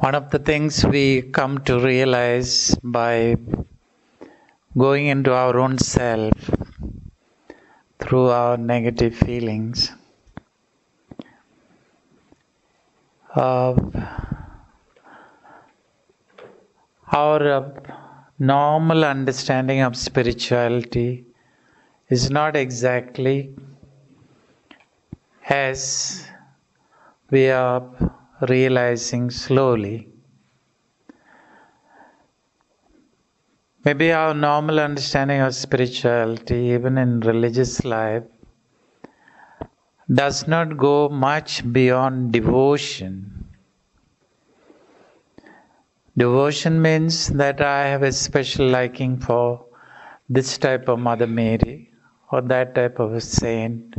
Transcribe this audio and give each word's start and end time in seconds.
One 0.00 0.14
of 0.14 0.30
the 0.30 0.38
things 0.38 0.84
we 0.84 1.22
come 1.22 1.64
to 1.64 1.80
realize 1.80 2.76
by 2.84 3.34
going 4.76 5.06
into 5.06 5.32
our 5.34 5.58
own 5.58 5.76
self 5.78 6.50
through 7.98 8.28
our 8.28 8.56
negative 8.56 9.16
feelings 9.16 9.90
uh, 13.34 13.74
our 17.12 17.52
uh, 17.56 17.70
normal 18.38 19.04
understanding 19.04 19.80
of 19.80 19.96
spirituality 19.96 21.26
is 22.08 22.30
not 22.30 22.54
exactly 22.54 23.52
as 25.48 26.24
we 27.30 27.50
are 27.50 27.82
realizing 28.48 29.30
slowly. 29.30 30.08
Maybe 33.84 34.12
our 34.12 34.34
normal 34.34 34.80
understanding 34.80 35.40
of 35.40 35.54
spirituality, 35.54 36.72
even 36.76 36.98
in 36.98 37.20
religious 37.20 37.84
life, 37.84 38.24
does 40.12 40.46
not 40.46 40.76
go 40.76 41.08
much 41.08 41.70
beyond 41.72 42.32
devotion. 42.32 43.46
Devotion 46.16 46.82
means 46.82 47.28
that 47.28 47.60
I 47.60 47.86
have 47.86 48.02
a 48.02 48.12
special 48.12 48.66
liking 48.68 49.18
for 49.18 49.64
this 50.28 50.58
type 50.58 50.88
of 50.88 50.98
Mother 50.98 51.26
Mary 51.26 51.90
or 52.30 52.40
that 52.42 52.74
type 52.74 52.98
of 52.98 53.14
a 53.14 53.20
saint 53.20 53.94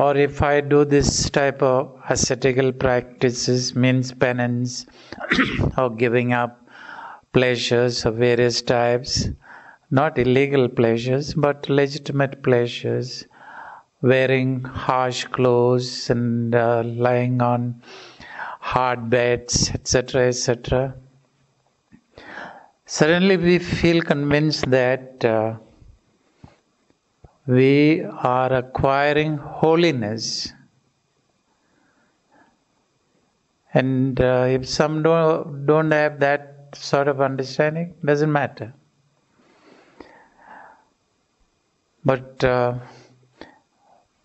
or 0.00 0.16
if 0.16 0.40
I 0.40 0.62
do 0.62 0.84
this 0.86 1.28
type 1.28 1.62
of 1.62 1.94
ascetical 2.08 2.72
practices, 2.72 3.74
means 3.74 4.12
penance 4.12 4.86
or 5.78 5.90
giving 5.90 6.32
up 6.32 6.66
pleasures 7.34 8.06
of 8.06 8.14
various 8.14 8.62
types, 8.62 9.28
not 9.90 10.18
illegal 10.18 10.68
pleasures, 10.70 11.34
but 11.34 11.68
legitimate 11.68 12.42
pleasures, 12.42 13.26
wearing 14.00 14.62
harsh 14.62 15.24
clothes 15.24 16.08
and 16.08 16.54
uh, 16.54 16.82
lying 16.84 17.42
on 17.42 17.82
hard 18.60 19.10
beds, 19.10 19.70
etc., 19.74 20.28
etc. 20.28 20.94
Suddenly 22.86 23.36
we 23.36 23.58
feel 23.58 24.00
convinced 24.00 24.70
that. 24.70 25.22
Uh, 25.24 25.56
we 27.50 28.02
are 28.04 28.52
acquiring 28.52 29.36
holiness. 29.36 30.52
And 33.74 34.20
uh, 34.20 34.46
if 34.48 34.68
some 34.68 35.02
don't, 35.02 35.66
don't 35.66 35.90
have 35.90 36.20
that 36.20 36.68
sort 36.74 37.08
of 37.08 37.20
understanding, 37.20 37.94
doesn't 38.04 38.30
matter. 38.30 38.72
But 42.04 42.42
uh, 42.44 42.74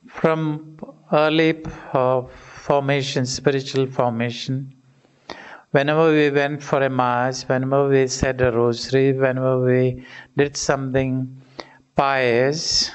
from 0.08 0.78
early 1.12 1.64
uh, 1.94 2.22
formation, 2.22 3.26
spiritual 3.26 3.88
formation, 3.88 4.73
whenever 5.72 6.12
we 6.12 6.30
went 6.30 6.62
for 6.62 6.84
a 6.84 6.90
mass, 6.90 7.44
whenever 7.50 7.90
we 7.90 8.06
said 8.08 8.40
a 8.42 8.52
rosary, 8.52 9.14
whenever 9.14 9.59
we 9.62 10.06
did 10.38 10.56
something 10.56 11.42
pious, 11.96 12.92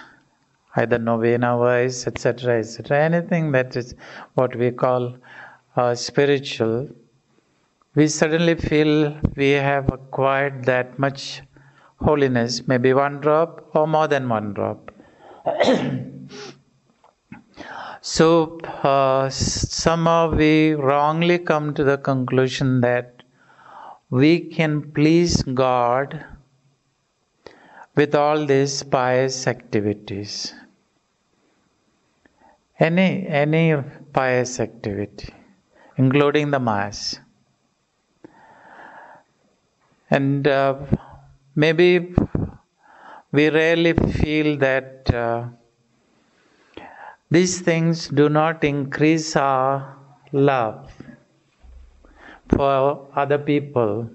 either 0.76 0.98
novena 0.98 1.56
wise, 1.56 2.06
etc., 2.06 2.58
etc., 2.58 2.98
anything 2.98 3.52
that 3.52 3.76
is 3.76 3.94
what 4.34 4.54
we 4.56 4.70
call 4.70 5.16
uh, 5.76 5.94
spiritual, 5.94 6.88
we 7.94 8.06
suddenly 8.06 8.54
feel 8.54 9.18
we 9.36 9.50
have 9.50 9.92
acquired 9.92 10.64
that 10.64 10.98
much 10.98 11.42
holiness, 11.96 12.66
maybe 12.68 12.92
one 12.92 13.20
drop 13.20 13.68
or 13.74 13.86
more 13.86 14.06
than 14.06 14.28
one 14.28 14.54
drop. 14.54 14.92
so, 18.00 18.58
uh, 18.84 19.28
somehow 19.28 20.32
we 20.32 20.72
wrongly 20.74 21.38
come 21.38 21.74
to 21.74 21.82
the 21.82 21.98
conclusion 21.98 22.80
that 22.80 23.22
we 24.10 24.40
can 24.40 24.92
please 24.92 25.42
God 25.42 26.24
with 27.96 28.14
all 28.14 28.46
these 28.46 28.82
pious 28.82 29.46
activities 29.46 30.54
any 32.80 33.26
any 33.28 33.64
pious 34.12 34.58
activity 34.60 35.34
including 36.02 36.50
the 36.50 36.60
mass. 36.68 37.20
And 40.10 40.46
uh, 40.48 40.74
maybe 41.54 42.14
we 43.32 43.48
rarely 43.50 43.92
feel 43.92 44.56
that 44.58 45.14
uh, 45.14 45.48
these 47.30 47.60
things 47.60 48.08
do 48.08 48.28
not 48.28 48.64
increase 48.64 49.36
our 49.36 49.96
love 50.32 50.90
for 52.48 53.08
other 53.14 53.38
people. 53.38 54.10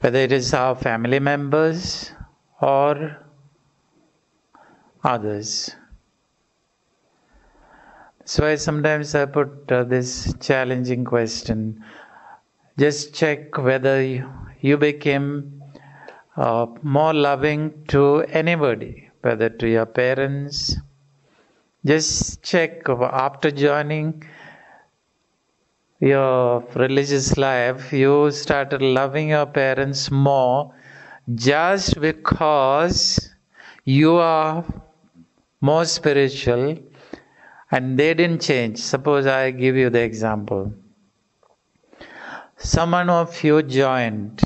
Whether 0.00 0.18
it 0.28 0.32
is 0.32 0.52
our 0.54 0.74
family 0.74 1.20
members 1.20 2.12
or 2.60 3.25
others. 5.06 5.70
That's 8.18 8.38
why 8.40 8.56
sometimes 8.56 9.14
I 9.14 9.26
put 9.26 9.70
uh, 9.70 9.84
this 9.84 10.34
challenging 10.40 11.04
question. 11.04 11.84
Just 12.76 13.14
check 13.14 13.56
whether 13.56 14.02
you, 14.02 14.28
you 14.60 14.76
became 14.76 15.62
uh, 16.36 16.66
more 16.82 17.14
loving 17.14 17.84
to 17.88 18.22
anybody, 18.30 19.10
whether 19.22 19.48
to 19.48 19.68
your 19.68 19.86
parents. 19.86 20.76
Just 21.84 22.42
check 22.42 22.88
after 22.88 23.52
joining 23.52 24.24
your 26.00 26.60
religious 26.74 27.36
life, 27.36 27.92
you 27.92 28.30
started 28.30 28.82
loving 28.82 29.30
your 29.30 29.46
parents 29.46 30.10
more 30.10 30.74
just 31.34 32.00
because 32.00 33.30
you 33.84 34.16
are 34.16 34.64
more 35.68 35.84
spiritual 35.84 36.78
and 37.70 37.98
they 37.98 38.12
didn't 38.14 38.42
change. 38.42 38.78
Suppose 38.78 39.26
I 39.26 39.50
give 39.50 39.76
you 39.76 39.90
the 39.90 40.02
example. 40.02 40.72
Someone 42.56 43.10
of 43.10 43.42
you 43.44 43.62
joined 43.62 44.40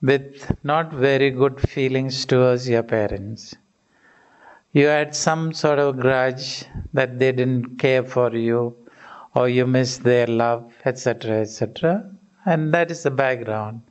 with 0.00 0.52
not 0.62 0.92
very 0.92 1.30
good 1.30 1.60
feelings 1.60 2.26
towards 2.26 2.68
your 2.68 2.82
parents. 2.82 3.54
You 4.72 4.86
had 4.86 5.14
some 5.14 5.52
sort 5.52 5.78
of 5.78 5.98
grudge 5.98 6.64
that 6.92 7.18
they 7.18 7.32
didn't 7.32 7.78
care 7.78 8.04
for 8.04 8.34
you 8.34 8.76
or 9.34 9.48
you 9.48 9.66
missed 9.66 10.02
their 10.02 10.26
love, 10.26 10.72
etc., 10.84 11.40
etc. 11.40 12.10
And 12.44 12.72
that 12.74 12.90
is 12.90 13.02
the 13.02 13.10
background. 13.10 13.82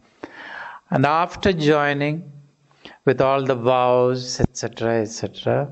And 0.90 1.06
after 1.06 1.54
joining 1.54 2.32
with 3.06 3.22
all 3.22 3.44
the 3.44 3.56
vows, 3.56 4.40
etc., 4.40 5.02
etc., 5.02 5.72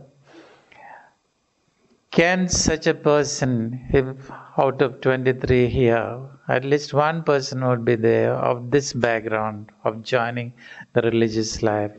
can 2.12 2.48
such 2.48 2.88
a 2.88 2.94
person, 2.94 3.88
if 3.92 4.32
out 4.58 4.82
of 4.82 5.02
23 5.02 5.68
here, 5.68 6.20
at 6.48 6.66
least 6.66 6.94
one 6.94 7.24
person 7.24 7.66
would 7.66 7.86
be 7.86 7.96
there 7.96 8.34
of 8.34 8.72
this 8.72 8.94
background 8.94 9.72
of 9.84 10.02
joining 10.04 10.54
the 10.94 11.02
religious 11.02 11.62
life? 11.62 11.92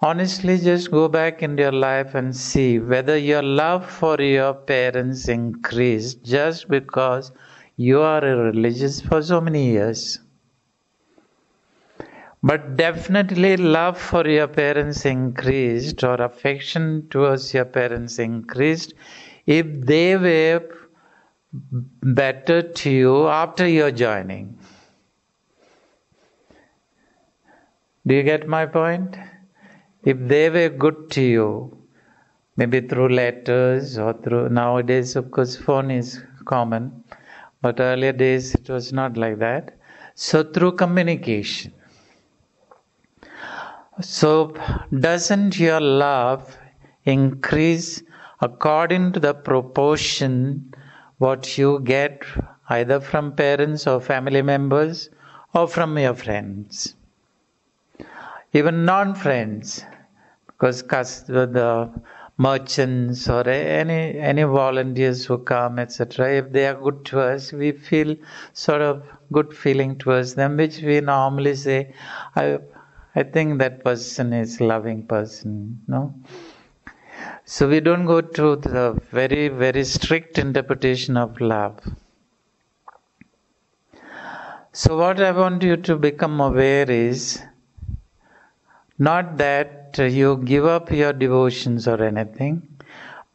Honestly, 0.00 0.58
just 0.58 0.90
go 0.90 1.08
back 1.08 1.42
in 1.42 1.58
your 1.58 1.72
life 1.72 2.14
and 2.14 2.36
see 2.36 2.78
whether 2.78 3.16
your 3.16 3.42
love 3.42 3.88
for 3.90 4.20
your 4.20 4.54
parents 4.54 5.28
increased 5.28 6.22
just 6.22 6.68
because 6.68 7.32
you 7.76 8.00
are 8.00 8.24
a 8.24 8.36
religious 8.36 9.00
for 9.00 9.22
so 9.22 9.40
many 9.40 9.70
years. 9.70 10.20
But 12.42 12.76
definitely, 12.76 13.56
love 13.56 13.96
for 13.96 14.26
your 14.26 14.48
parents 14.48 15.04
increased 15.04 16.02
or 16.02 16.14
affection 16.14 17.06
towards 17.10 17.54
your 17.54 17.64
parents 17.64 18.18
increased 18.18 18.94
if 19.46 19.66
they 19.82 20.16
were 20.16 20.68
better 21.52 22.62
to 22.62 22.90
you 22.90 23.26
after 23.28 23.66
your 23.68 23.90
joining. 23.90 24.58
Do 28.06 28.14
you 28.14 28.22
get 28.24 28.48
my 28.48 28.66
point? 28.66 29.16
If 30.04 30.18
they 30.18 30.50
were 30.50 30.68
good 30.68 31.10
to 31.10 31.22
you, 31.22 31.76
maybe 32.56 32.80
through 32.80 33.10
letters 33.10 33.98
or 33.98 34.12
through 34.14 34.48
nowadays, 34.48 35.16
of 35.16 35.30
course, 35.30 35.56
phone 35.56 35.90
is 35.90 36.22
common, 36.44 37.04
but 37.62 37.80
earlier 37.80 38.12
days 38.12 38.54
it 38.54 38.68
was 38.68 38.92
not 38.92 39.16
like 39.16 39.38
that. 39.38 39.76
So, 40.14 40.42
through 40.42 40.72
communication 40.72 41.72
so, 44.00 44.54
doesn't 44.98 45.58
your 45.58 45.80
love 45.80 46.56
increase 47.04 48.02
according 48.40 49.12
to 49.12 49.20
the 49.20 49.34
proportion 49.34 50.74
what 51.18 51.58
you 51.58 51.80
get 51.80 52.22
either 52.68 53.00
from 53.00 53.32
parents 53.32 53.86
or 53.86 54.00
family 54.00 54.42
members 54.42 55.10
or 55.54 55.66
from 55.66 55.98
your 55.98 56.14
friends. 56.14 56.94
Even 58.52 58.84
non 58.84 59.14
friends, 59.14 59.84
because 60.46 60.82
the 61.24 61.90
merchants 62.38 63.28
or 63.28 63.48
any 63.48 64.16
any 64.16 64.44
volunteers 64.44 65.24
who 65.26 65.36
come 65.38 65.76
etc 65.80 66.34
if 66.34 66.52
they 66.52 66.64
are 66.68 66.76
good 66.76 67.04
to 67.04 67.20
us 67.20 67.52
we 67.52 67.72
feel 67.72 68.14
sort 68.52 68.80
of 68.80 69.02
good 69.32 69.52
feeling 69.62 69.96
towards 69.98 70.34
them 70.36 70.56
which 70.56 70.76
we 70.82 71.00
normally 71.00 71.56
say 71.56 71.92
i 72.36 72.44
i 73.20 73.22
think 73.34 73.58
that 73.62 73.76
person 73.88 74.32
is 74.42 74.60
loving 74.72 75.00
person 75.14 75.52
no 75.94 76.02
so 77.54 77.68
we 77.72 77.80
don't 77.88 78.06
go 78.14 78.20
to 78.40 78.48
the 78.68 78.86
very 79.18 79.44
very 79.64 79.84
strict 79.96 80.38
interpretation 80.46 81.16
of 81.24 81.40
love 81.54 81.76
so 84.82 84.96
what 85.02 85.20
i 85.28 85.32
want 85.42 85.62
you 85.70 85.76
to 85.90 85.96
become 86.08 86.36
aware 86.48 86.90
is 86.90 87.22
not 88.98 89.36
that 89.38 89.96
you 89.96 90.38
give 90.38 90.64
up 90.66 90.90
your 90.90 91.12
devotions 91.12 91.86
or 91.86 92.02
anything, 92.02 92.62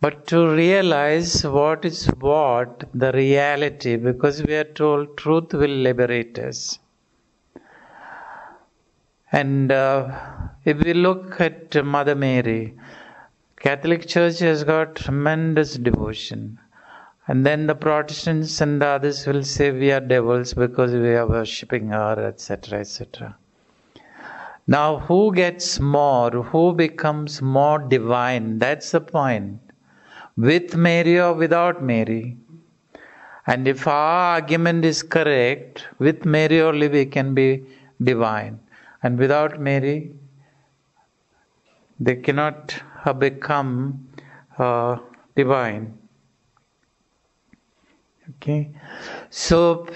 but 0.02 0.28
to 0.28 0.50
realize 0.50 1.46
what 1.46 1.86
is 1.86 2.06
what 2.20 2.84
the 2.94 3.14
reality, 3.14 3.96
because 3.96 4.44
we 4.44 4.56
are 4.56 4.66
told 4.66 5.16
truth 5.18 5.54
will 5.54 5.78
liberate 5.88 6.38
us. 6.38 6.80
And 9.34 9.72
uh, 9.72 10.16
if 10.64 10.78
we 10.78 10.94
look 10.94 11.42
at 11.42 11.84
Mother 11.84 12.14
Mary, 12.14 12.76
Catholic 13.58 14.08
Church 14.08 14.38
has 14.40 14.64
got 14.64 14.96
tremendous 14.96 15.74
devotion. 15.74 16.60
And 17.28 17.44
then 17.44 17.66
the 17.66 17.74
Protestants 17.74 18.62
and 18.62 18.80
the 18.80 18.86
others 18.86 19.26
will 19.26 19.44
say 19.44 19.72
we 19.72 19.92
are 19.92 20.00
devils 20.00 20.54
because 20.54 20.92
we 20.92 21.16
are 21.16 21.26
worshipping 21.26 21.88
her, 21.88 22.28
etc., 22.28 22.82
etc. 22.82 23.36
Now, 24.68 25.00
who 25.00 25.34
gets 25.34 25.80
more? 25.80 26.30
Who 26.30 26.74
becomes 26.74 27.42
more 27.42 27.80
divine? 27.80 28.60
That's 28.60 28.92
the 28.92 29.02
point. 29.02 29.60
With 30.38 30.76
Mary 30.76 31.20
or 31.20 31.34
without 31.34 31.82
Mary? 31.82 32.38
And 33.48 33.68
if 33.68 33.88
our 33.88 34.36
argument 34.36 34.86
is 34.86 35.02
correct, 35.02 35.88
with 35.98 36.24
Mary 36.24 36.62
only 36.62 36.88
we 36.88 37.08
can 37.08 37.34
be 37.34 37.66
divine. 38.02 38.60
And 39.04 39.20
without 39.20 39.60
Mary, 39.60 40.16
they 42.00 42.16
cannot 42.16 42.82
have 43.04 43.20
become 43.20 44.08
uh, 44.58 44.98
divine. 45.36 45.98
Okay? 48.30 48.72
So, 49.30 49.88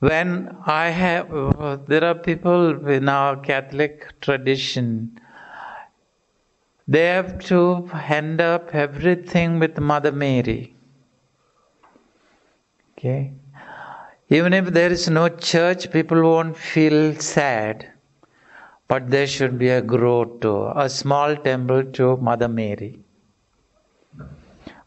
when 0.00 0.56
I 0.66 0.88
have, 0.88 1.32
uh, 1.32 1.76
there 1.86 2.04
are 2.04 2.14
people 2.14 2.88
in 2.88 3.08
our 3.08 3.36
Catholic 3.36 4.20
tradition, 4.20 5.20
they 6.88 7.06
have 7.06 7.38
to 7.46 7.86
hand 7.86 8.40
up 8.40 8.74
everything 8.74 9.58
with 9.60 9.78
Mother 9.78 10.12
Mary. 10.12 10.74
Okay? 12.92 13.32
Even 14.28 14.52
if 14.52 14.66
there 14.66 14.90
is 14.90 15.08
no 15.08 15.28
church, 15.28 15.90
people 15.92 16.20
won't 16.22 16.56
feel 16.56 17.14
sad. 17.14 17.92
But 18.88 19.10
there 19.10 19.26
should 19.26 19.58
be 19.58 19.68
a 19.68 19.82
grotto, 19.82 20.72
a 20.76 20.88
small 20.88 21.36
temple 21.36 21.84
to 21.92 22.16
Mother 22.16 22.48
Mary. 22.48 22.98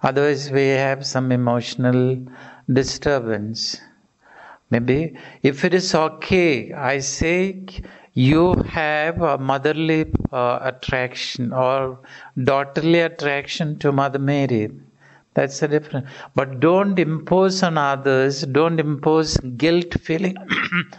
Otherwise, 0.01 0.51
we 0.51 0.67
have 0.67 1.05
some 1.05 1.31
emotional 1.31 2.17
disturbance. 2.71 3.79
Maybe 4.69 5.17
if 5.41 5.65
it 5.65 5.73
is 5.73 5.95
okay, 5.95 6.73
I 6.73 6.99
say 6.99 7.65
you 8.13 8.53
have 8.63 9.21
a 9.21 9.37
motherly 9.37 10.11
uh, 10.31 10.59
attraction 10.61 11.53
or 11.53 11.99
daughterly 12.41 12.99
attraction 12.99 13.79
to 13.79 13.91
Mother 13.91 14.19
Mary. 14.19 14.69
That's 15.39 15.61
the 15.61 15.69
difference. 15.69 16.09
But 16.35 16.59
don't 16.59 16.99
impose 16.99 17.63
on 17.63 17.77
others, 17.77 18.41
don't 18.41 18.77
impose 18.77 19.37
guilt 19.63 19.93
feeling 20.01 20.35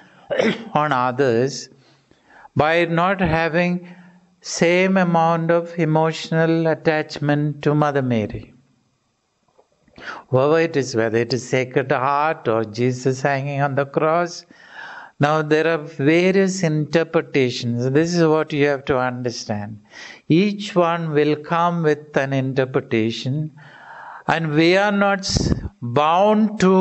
on 0.72 0.92
others 0.92 1.68
by 2.56 2.86
not 2.86 3.20
having 3.20 3.86
same 4.40 4.96
amount 4.96 5.50
of 5.50 5.78
emotional 5.78 6.66
attachment 6.68 7.60
to 7.64 7.74
Mother 7.74 8.00
Mary. 8.00 8.54
Whoever 10.28 10.60
it 10.60 10.74
is, 10.74 10.96
whether 10.96 11.18
it 11.18 11.34
is 11.34 11.46
Sacred 11.46 11.92
Heart 11.92 12.48
or 12.48 12.64
Jesus 12.64 13.20
hanging 13.20 13.60
on 13.60 13.74
the 13.74 13.84
cross. 13.84 14.46
Now, 15.18 15.42
there 15.42 15.66
are 15.66 15.76
various 15.76 16.62
interpretations. 16.62 17.90
This 17.90 18.14
is 18.14 18.26
what 18.26 18.54
you 18.54 18.66
have 18.68 18.86
to 18.86 18.98
understand. 18.98 19.82
Each 20.28 20.74
one 20.74 21.10
will 21.10 21.36
come 21.36 21.82
with 21.82 22.16
an 22.16 22.32
interpretation, 22.32 23.52
and 24.32 24.52
we 24.54 24.76
are 24.76 24.92
not 24.92 25.28
bound 25.82 26.60
to 26.60 26.72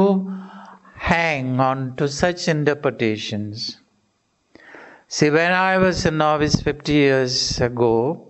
hang 0.95 1.59
on 1.59 1.95
to 1.95 2.07
such 2.07 2.47
interpretations. 2.47 3.79
See, 5.07 5.31
when 5.31 5.51
I 5.51 5.79
was 5.79 6.05
a 6.05 6.11
novice 6.11 6.61
50 6.61 6.93
years 6.93 7.59
ago, 7.59 8.29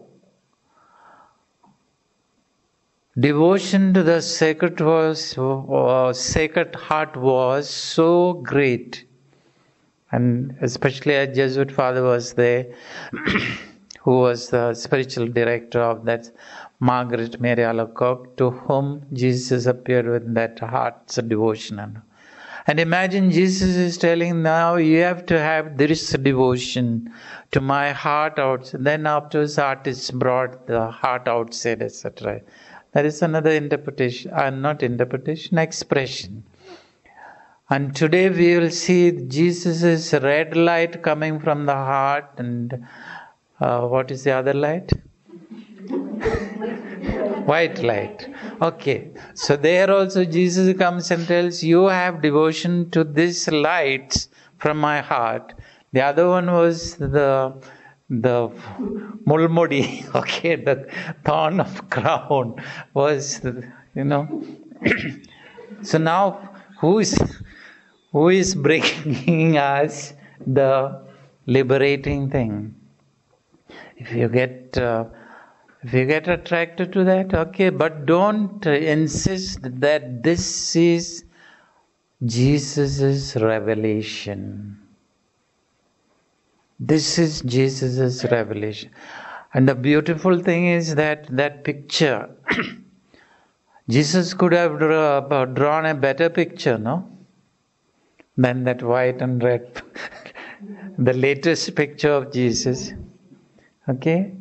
devotion 3.19 3.93
to 3.93 4.03
the 4.03 4.21
sacred 4.21 4.79
was 4.79 5.37
uh, 5.37 6.13
sacred 6.13 6.75
heart 6.75 7.17
was 7.17 7.69
so 7.69 8.33
great 8.33 9.05
and 10.11 10.55
especially 10.61 11.15
a 11.15 11.27
jesuit 11.27 11.71
father 11.71 12.03
was 12.03 12.33
there 12.33 12.67
who 14.03 14.19
was 14.19 14.49
the 14.49 14.73
spiritual 14.73 15.27
director 15.27 15.81
of 15.81 16.05
that 16.05 16.31
margaret 16.79 17.39
mary 17.39 17.63
alacoque 17.71 18.35
to 18.37 18.49
whom 18.49 18.87
jesus 19.13 19.65
appeared 19.65 20.07
with 20.07 20.33
that 20.33 20.59
heart's 20.59 21.15
devotion 21.33 22.01
and 22.67 22.79
imagine 22.79 23.31
jesus 23.31 23.75
is 23.87 23.97
telling 23.97 24.41
now 24.41 24.75
you 24.75 24.99
have 24.99 25.25
to 25.25 25.39
have 25.39 25.77
this 25.77 26.11
devotion 26.29 27.11
to 27.51 27.59
my 27.59 27.91
heart 27.91 28.39
out 28.39 28.71
then 28.73 29.05
afterwards 29.05 29.57
artists 29.57 30.11
brought 30.11 30.67
the 30.67 30.83
heart 30.89 31.27
outside 31.27 31.81
etc 31.81 32.41
that 32.91 33.05
is 33.05 33.21
another 33.21 33.51
interpretation, 33.51 34.31
uh, 34.31 34.49
not 34.49 34.81
interpretation, 34.81 35.59
expression. 35.59 36.43
And 37.69 37.95
today 37.95 38.29
we 38.29 38.57
will 38.57 38.71
see 38.71 39.11
Jesus' 39.11 40.11
red 40.13 40.57
light 40.57 41.03
coming 41.03 41.39
from 41.39 41.67
the 41.67 41.75
heart, 41.75 42.31
and 42.37 42.87
uh, 43.59 43.81
what 43.81 44.09
is 44.09 44.23
the 44.23 44.31
other 44.31 44.53
light? 44.53 44.91
White 47.49 47.79
light. 47.81 48.27
Okay. 48.61 49.09
So 49.33 49.55
there 49.55 49.89
also 49.91 50.23
Jesus 50.23 50.77
comes 50.77 51.09
and 51.11 51.27
tells, 51.27 51.63
You 51.63 51.85
have 51.85 52.21
devotion 52.21 52.89
to 52.91 53.03
this 53.03 53.47
light 53.47 54.27
from 54.57 54.77
my 54.77 55.01
heart. 55.01 55.53
The 55.93 56.01
other 56.01 56.27
one 56.29 56.51
was 56.51 56.95
the 56.95 57.53
the 58.09 58.49
mulmudi, 59.25 59.83
okay, 60.21 60.55
the 60.55 60.87
thorn 61.23 61.59
of 61.59 61.89
crown 61.95 62.55
was, 62.93 63.41
you 63.95 64.03
know. 64.03 64.43
so 65.83 65.97
now, 65.97 66.49
who 66.79 66.99
is 66.99 67.17
who 68.11 68.29
is 68.29 68.55
bringing 68.55 69.57
us 69.75 70.13
the 70.45 71.01
liberating 71.45 72.29
thing? 72.29 72.75
If 73.97 74.11
you 74.13 74.27
get 74.29 74.77
uh, 74.77 75.05
if 75.81 75.93
you 75.93 76.05
get 76.05 76.27
attracted 76.27 76.91
to 76.93 77.03
that, 77.05 77.33
okay, 77.33 77.69
but 77.69 78.05
don't 78.05 78.65
insist 78.65 79.59
that 79.79 80.23
this 80.23 80.75
is 80.75 81.23
Jesus' 82.25 83.35
revelation. 83.37 84.77
This 86.79 87.17
is 87.17 87.41
Jesus' 87.41 88.25
revelation. 88.25 88.91
And 89.53 89.67
the 89.67 89.75
beautiful 89.75 90.41
thing 90.41 90.67
is 90.67 90.95
that 90.95 91.27
that 91.35 91.63
picture, 91.63 92.29
Jesus 93.89 94.33
could 94.33 94.51
have 94.51 94.81
uh, 94.81 95.45
drawn 95.45 95.85
a 95.85 95.95
better 95.95 96.29
picture, 96.29 96.77
no? 96.77 97.09
Than 98.37 98.65
that 98.65 98.83
white 98.83 99.21
and 99.21 99.41
red. 99.41 99.81
the 100.97 101.13
latest 101.13 101.73
picture 101.75 102.11
of 102.11 102.31
Jesus. 102.31 102.93
Okay? 103.87 104.33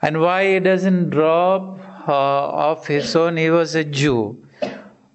And 0.00 0.20
why 0.20 0.54
he 0.54 0.60
doesn't 0.60 1.10
drop 1.10 1.78
uh, 2.08 2.70
of 2.70 2.86
his 2.86 3.14
own? 3.16 3.36
He 3.36 3.50
was 3.50 3.74
a 3.74 3.84
Jew. 3.84 4.44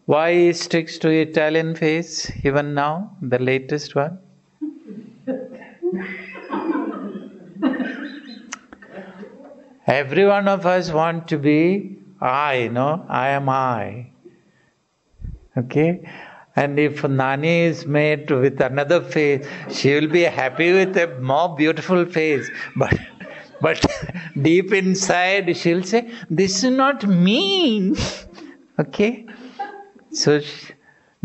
Why 0.06 0.34
he 0.34 0.54
sticks 0.54 0.98
to 1.00 1.10
Italian 1.10 1.76
face 1.76 2.30
even 2.44 2.74
now, 2.74 3.16
the 3.22 3.40
latest 3.40 3.96
one? 3.96 4.20
Every 9.88 10.26
one 10.26 10.48
of 10.48 10.66
us 10.66 10.92
want 10.92 11.28
to 11.30 11.38
be 11.38 12.00
I, 12.22 12.70
no? 12.72 13.06
I 13.10 13.30
am 13.30 13.50
I. 13.50 14.08
Okay? 15.58 16.10
And 16.56 16.80
if 16.80 17.04
Nani 17.04 17.62
is 17.62 17.86
made 17.86 18.30
with 18.30 18.62
another 18.62 19.02
face, 19.02 19.46
she 19.70 19.94
will 19.96 20.08
be 20.08 20.22
happy 20.22 20.72
with 20.72 20.96
a 20.98 21.08
more 21.20 21.56
beautiful 21.56 22.06
face. 22.06 22.50
But 22.76 22.98
but 23.62 23.86
deep 24.42 24.74
inside 24.74 25.56
she'll 25.56 25.84
say, 25.84 26.10
This 26.30 26.64
is 26.64 26.72
not 26.72 27.08
me. 27.08 27.96
okay? 28.80 29.26
So 30.12 30.40
she, 30.40 30.74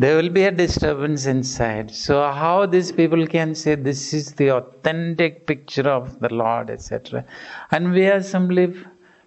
there 0.00 0.14
will 0.16 0.28
be 0.28 0.44
a 0.44 0.52
disturbance 0.52 1.26
inside. 1.26 1.90
So, 1.90 2.30
how 2.30 2.66
these 2.66 2.92
people 2.92 3.26
can 3.26 3.56
say 3.56 3.74
this 3.74 4.14
is 4.14 4.32
the 4.32 4.50
authentic 4.52 5.44
picture 5.44 5.88
of 5.88 6.20
the 6.20 6.32
Lord, 6.32 6.70
etc. 6.70 7.24
And 7.72 7.92
we 7.92 8.06
are 8.06 8.22
simply 8.22 8.74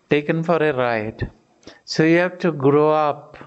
taken 0.10 0.44
for 0.44 0.56
a 0.64 0.74
ride. 0.74 1.30
So, 1.84 2.04
you 2.04 2.20
have 2.20 2.38
to 2.40 2.54
grow 2.54 2.90
up 2.90 3.38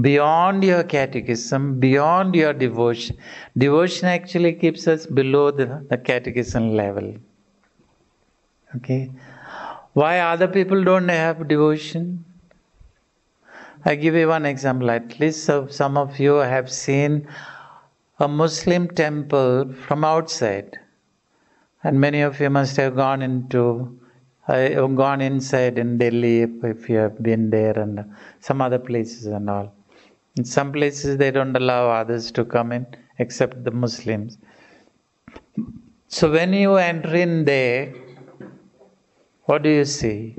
beyond 0.00 0.64
your 0.64 0.82
catechism, 0.82 1.78
beyond 1.78 2.34
your 2.34 2.52
devotion. 2.52 3.16
Devotion 3.56 4.08
actually 4.08 4.54
keeps 4.54 4.88
us 4.88 5.06
below 5.06 5.52
the, 5.52 5.86
the 5.88 5.98
catechism 5.98 6.74
level. 6.74 7.14
Okay? 8.76 9.10
Why 9.94 10.20
other 10.20 10.48
people 10.48 10.84
don't 10.84 11.08
have 11.08 11.48
devotion? 11.48 12.24
I 13.84 13.94
give 13.94 14.14
you 14.14 14.28
one 14.28 14.44
example. 14.44 14.90
At 14.90 15.18
least 15.20 15.44
some 15.44 15.96
of 15.96 16.18
you 16.18 16.34
have 16.34 16.70
seen 16.70 17.28
a 18.18 18.28
Muslim 18.28 18.88
temple 18.88 19.72
from 19.86 20.04
outside, 20.04 20.78
and 21.84 22.00
many 22.00 22.20
of 22.22 22.40
you 22.40 22.50
must 22.50 22.76
have 22.76 22.96
gone 22.96 23.22
into, 23.22 23.98
uh, 24.48 24.86
gone 24.86 25.20
inside 25.20 25.78
in 25.78 25.98
Delhi 25.98 26.42
if 26.42 26.88
you 26.88 26.96
have 26.96 27.22
been 27.22 27.50
there, 27.50 27.78
and 27.78 28.04
some 28.40 28.60
other 28.60 28.78
places 28.78 29.26
and 29.26 29.48
all. 29.48 29.72
In 30.36 30.44
some 30.44 30.72
places 30.72 31.16
they 31.16 31.30
don't 31.30 31.56
allow 31.56 31.90
others 31.90 32.30
to 32.32 32.44
come 32.44 32.72
in 32.72 32.86
except 33.18 33.64
the 33.64 33.70
Muslims. 33.70 34.38
So 36.08 36.30
when 36.30 36.52
you 36.52 36.74
enter 36.76 37.14
in 37.14 37.44
there, 37.44 37.94
what 39.48 39.62
do 39.62 39.70
you 39.70 39.86
see? 39.86 40.36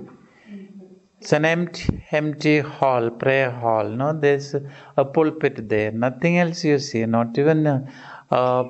It's 1.19 1.33
an 1.33 1.43
empty, 1.43 2.05
empty 2.11 2.59
hall, 2.59 3.09
prayer 3.09 3.49
hall. 3.49 3.89
No, 3.89 4.13
there's 4.13 4.53
a 4.95 5.03
pulpit 5.03 5.67
there. 5.67 5.91
Nothing 5.91 6.37
else 6.37 6.63
you 6.63 6.77
see. 6.77 7.05
Not 7.05 7.37
even 7.37 7.65
a, 7.65 7.91
a 8.29 8.65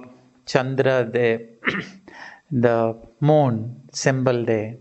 Chandra 0.45 1.03
there, 1.03 1.41
the 2.51 2.95
moon 3.19 3.81
symbol 3.91 4.45
there. 4.45 4.77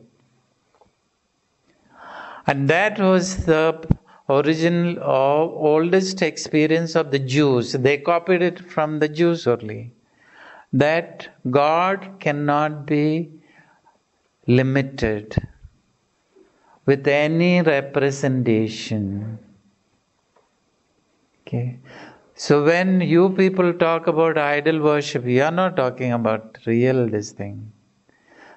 And 2.46 2.70
that 2.70 3.00
was 3.00 3.44
the 3.44 3.84
original 4.28 4.98
or 5.00 5.40
oldest 5.72 6.22
experience 6.22 6.94
of 6.94 7.10
the 7.10 7.18
Jews. 7.18 7.72
They 7.72 7.98
copied 7.98 8.42
it 8.42 8.60
from 8.60 9.00
the 9.00 9.08
Jews 9.08 9.46
only. 9.48 9.92
That 10.72 11.28
God 11.50 12.14
cannot 12.20 12.86
be 12.86 13.37
limited 14.48 15.36
with 16.86 17.06
any 17.06 17.60
representation. 17.62 19.38
Okay. 21.42 21.78
So 22.34 22.64
when 22.64 23.00
you 23.00 23.30
people 23.30 23.74
talk 23.74 24.06
about 24.06 24.38
idol 24.38 24.80
worship, 24.80 25.24
you 25.26 25.42
are 25.42 25.50
not 25.50 25.76
talking 25.76 26.12
about 26.12 26.58
real 26.66 27.08
this 27.08 27.32
thing. 27.32 27.72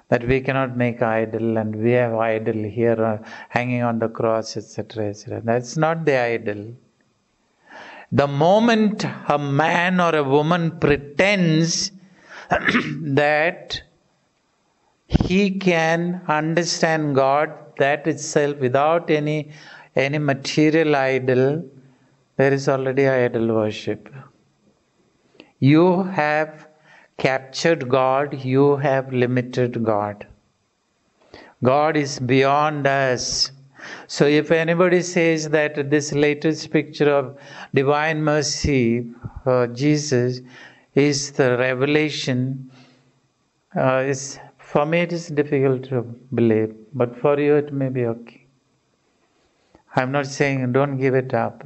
That 0.08 0.26
we 0.26 0.40
cannot 0.40 0.76
make 0.76 1.02
idol 1.02 1.58
and 1.58 1.74
we 1.76 1.92
have 1.92 2.14
idol 2.14 2.62
here 2.62 3.02
uh, 3.02 3.18
hanging 3.48 3.82
on 3.82 3.98
the 3.98 4.08
cross, 4.08 4.56
etc. 4.56 5.08
etc. 5.08 5.40
That's 5.42 5.76
not 5.76 6.04
the 6.04 6.18
idol. 6.18 6.74
The 8.12 8.28
moment 8.28 9.04
a 9.28 9.38
man 9.38 10.00
or 10.00 10.14
a 10.14 10.22
woman 10.22 10.78
pretends 10.78 11.92
that 12.50 13.82
he 15.28 15.50
can 15.50 16.20
understand 16.28 17.14
God 17.14 17.52
that 17.78 18.06
itself 18.06 18.58
without 18.58 19.10
any 19.10 19.52
any 19.94 20.18
material 20.18 20.96
idol. 20.96 21.64
There 22.36 22.52
is 22.52 22.68
already 22.68 23.08
idol 23.08 23.54
worship. 23.54 24.08
You 25.58 26.02
have 26.04 26.68
captured 27.18 27.88
god 27.88 28.42
you 28.42 28.76
have 28.76 29.12
limited 29.12 29.82
god. 29.84 30.26
God 31.62 31.96
is 31.96 32.18
beyond 32.18 32.86
us. 32.86 33.52
So 34.06 34.26
if 34.26 34.50
anybody 34.50 35.02
says 35.02 35.48
that 35.50 35.90
this 35.90 36.12
latest 36.12 36.70
picture 36.70 37.10
of 37.10 37.36
divine 37.74 38.22
mercy 38.22 39.10
uh, 39.44 39.66
jesus 39.66 40.40
is 40.94 41.32
the 41.32 41.56
revelation 41.58 42.70
uh, 43.76 44.04
is 44.14 44.38
for 44.72 44.86
me, 44.86 45.00
it 45.00 45.12
is 45.12 45.26
difficult 45.28 45.84
to 45.90 46.00
believe, 46.34 46.74
but 46.94 47.14
for 47.20 47.38
you, 47.38 47.56
it 47.56 47.74
may 47.74 47.90
be 47.90 48.06
okay. 48.06 48.46
I'm 49.94 50.10
not 50.10 50.26
saying 50.26 50.72
don't 50.72 50.96
give 50.96 51.14
it 51.14 51.34
up, 51.34 51.62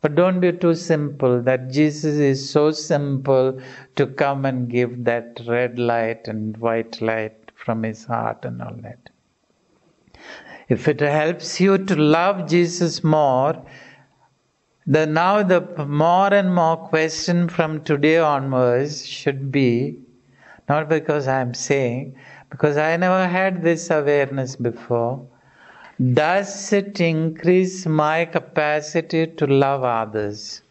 but 0.00 0.16
don't 0.16 0.40
be 0.40 0.50
too 0.50 0.74
simple 0.74 1.40
that 1.42 1.70
Jesus 1.70 2.16
is 2.16 2.50
so 2.50 2.72
simple 2.72 3.60
to 3.94 4.06
come 4.08 4.44
and 4.44 4.68
give 4.68 5.04
that 5.04 5.40
red 5.46 5.78
light 5.78 6.26
and 6.26 6.56
white 6.56 7.00
light 7.00 7.52
from 7.54 7.84
his 7.84 8.04
heart 8.04 8.44
and 8.44 8.60
all 8.60 8.74
that. 8.82 9.10
If 10.68 10.88
it 10.88 11.00
helps 11.00 11.60
you 11.60 11.78
to 11.78 11.94
love 11.94 12.48
Jesus 12.48 13.04
more, 13.04 13.64
the 14.84 15.06
now 15.06 15.44
the 15.44 15.60
more 15.86 16.34
and 16.34 16.52
more 16.52 16.76
question 16.76 17.48
from 17.48 17.84
today 17.84 18.18
onwards 18.18 19.06
should 19.06 19.52
be 19.52 20.00
not 20.68 20.88
because 20.88 21.26
I'm 21.26 21.54
saying, 21.54 22.14
because 22.50 22.76
I 22.76 22.96
never 22.96 23.26
had 23.26 23.62
this 23.62 23.90
awareness 23.90 24.56
before. 24.56 25.26
Does 26.14 26.72
it 26.72 27.00
increase 27.00 27.84
my 27.86 28.24
capacity 28.24 29.26
to 29.26 29.46
love 29.46 29.82
others? 29.82 30.62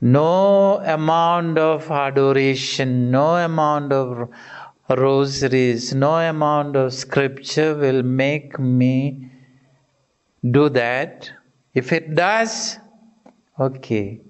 No 0.00 0.78
amount 0.78 1.58
of 1.58 1.90
adoration, 1.90 3.10
no 3.10 3.36
amount 3.36 3.92
of 3.92 4.28
rosaries, 4.88 5.94
no 5.94 6.16
amount 6.16 6.76
of 6.76 6.92
scripture 6.92 7.74
will 7.74 8.02
make 8.02 8.58
me 8.58 9.30
do 10.50 10.68
that. 10.68 11.30
If 11.74 11.92
it 11.92 12.14
does, 12.14 12.78
okay. 13.58 14.20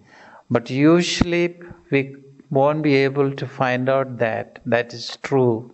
But 0.51 0.71
usually 0.71 1.59
we 1.91 2.17
won't 2.51 2.83
be 2.83 2.95
able 2.95 3.33
to 3.33 3.47
find 3.47 3.89
out 3.89 4.19
that 4.19 4.61
that 4.67 4.95
is 4.95 5.17
true. 5.23 5.73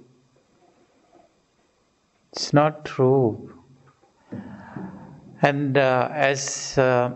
It's 2.32 2.52
not 2.52 2.84
true. 2.84 3.54
And 5.42 5.76
uh, 5.76 6.08
as 6.10 6.78
uh, 6.78 7.10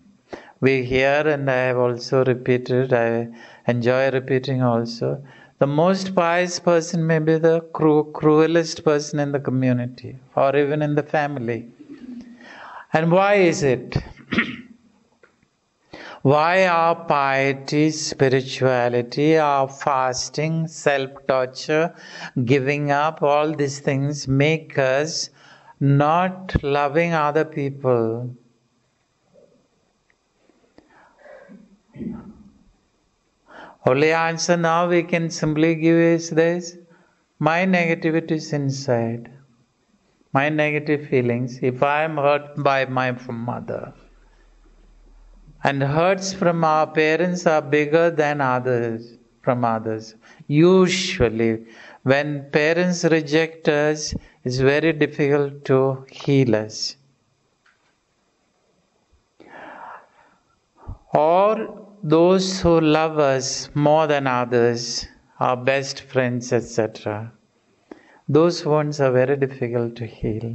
we 0.60 0.84
hear, 0.84 1.22
and 1.26 1.50
I 1.50 1.56
have 1.68 1.76
also 1.76 2.24
repeated, 2.24 2.92
I 2.94 3.28
enjoy 3.66 4.10
repeating 4.10 4.62
also, 4.62 5.22
the 5.58 5.66
most 5.66 6.14
pious 6.14 6.58
person 6.60 7.06
may 7.06 7.18
be 7.18 7.36
the 7.38 7.60
cru- 7.72 8.10
cruelest 8.12 8.84
person 8.84 9.18
in 9.20 9.32
the 9.32 9.40
community 9.40 10.16
or 10.34 10.56
even 10.56 10.80
in 10.82 10.94
the 10.94 11.02
family. 11.02 11.68
And 12.92 13.12
why 13.12 13.34
is 13.34 13.62
it? 13.62 13.96
Why 16.26 16.66
our 16.66 17.04
piety, 17.04 17.92
spirituality, 17.92 19.38
our 19.38 19.68
fasting, 19.68 20.66
self 20.66 21.24
torture, 21.28 21.94
giving 22.44 22.90
up, 22.90 23.22
all 23.22 23.54
these 23.54 23.78
things 23.78 24.26
make 24.26 24.76
us 24.76 25.30
not 25.78 26.64
loving 26.64 27.12
other 27.12 27.44
people? 27.44 28.34
Only 33.86 34.10
answer 34.12 34.56
now 34.56 34.88
we 34.88 35.04
can 35.04 35.30
simply 35.30 35.76
give 35.76 35.96
is 35.96 36.30
this 36.30 36.76
my 37.38 37.58
negativity 37.66 38.32
is 38.32 38.52
inside. 38.52 39.30
My 40.32 40.48
negative 40.48 41.06
feelings, 41.06 41.60
if 41.62 41.84
I 41.84 42.02
am 42.02 42.16
hurt 42.16 42.64
by 42.64 42.84
my 42.86 43.12
mother, 43.30 43.94
and 45.68 45.82
hurts 45.82 46.32
from 46.40 46.64
our 46.64 46.86
parents 46.98 47.46
are 47.52 47.62
bigger 47.76 48.10
than 48.10 48.40
others 48.40 49.18
from 49.42 49.64
others. 49.64 50.14
Usually 50.46 51.64
when 52.02 52.28
parents 52.50 53.02
reject 53.04 53.68
us 53.68 54.14
it's 54.44 54.58
very 54.58 54.92
difficult 54.92 55.64
to 55.64 56.04
heal 56.10 56.54
us. 56.54 56.96
Or 61.12 61.86
those 62.02 62.60
who 62.60 62.80
love 62.80 63.18
us 63.18 63.68
more 63.74 64.06
than 64.06 64.26
others 64.26 65.06
our 65.40 65.56
best 65.56 66.02
friends 66.12 66.52
etc 66.52 67.32
those 68.28 68.64
wounds 68.64 69.00
are 69.00 69.10
very 69.12 69.36
difficult 69.36 69.96
to 69.96 70.06
heal 70.06 70.46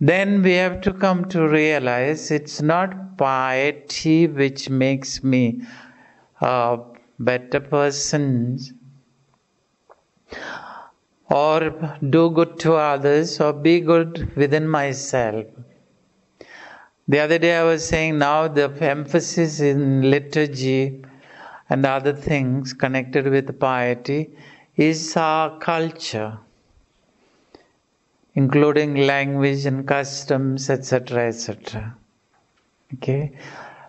then 0.00 0.42
we 0.42 0.52
have 0.52 0.80
to 0.80 0.92
come 0.92 1.24
to 1.26 1.48
realize 1.48 2.30
it's 2.30 2.60
not 2.60 3.16
piety 3.16 4.26
which 4.26 4.68
makes 4.68 5.22
me 5.22 5.62
a 6.40 6.78
better 7.18 7.60
person 7.60 8.58
or 11.30 11.70
do 12.10 12.30
good 12.30 12.58
to 12.58 12.74
others 12.74 13.40
or 13.40 13.52
be 13.52 13.80
good 13.80 14.34
within 14.36 14.68
myself. 14.68 15.46
The 17.06 17.20
other 17.20 17.38
day 17.38 17.56
I 17.56 17.64
was 17.64 17.86
saying 17.86 18.18
now 18.18 18.48
the 18.48 18.72
emphasis 18.80 19.60
in 19.60 20.10
liturgy 20.10 21.04
and 21.68 21.84
other 21.84 22.12
things 22.12 22.72
connected 22.72 23.26
with 23.26 23.58
piety 23.58 24.30
is 24.76 25.16
our 25.16 25.58
culture, 25.58 26.38
including 28.34 28.94
language 29.06 29.64
and 29.66 29.86
customs, 29.86 30.68
etc. 30.70 31.28
etc. 31.28 31.96
Okay, 32.94 33.32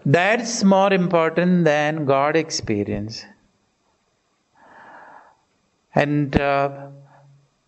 that's 0.05 0.63
more 0.63 0.93
important 0.93 1.65
than 1.65 2.05
God 2.05 2.35
experience. 2.35 3.25
And 5.93 6.39
uh, 6.39 6.87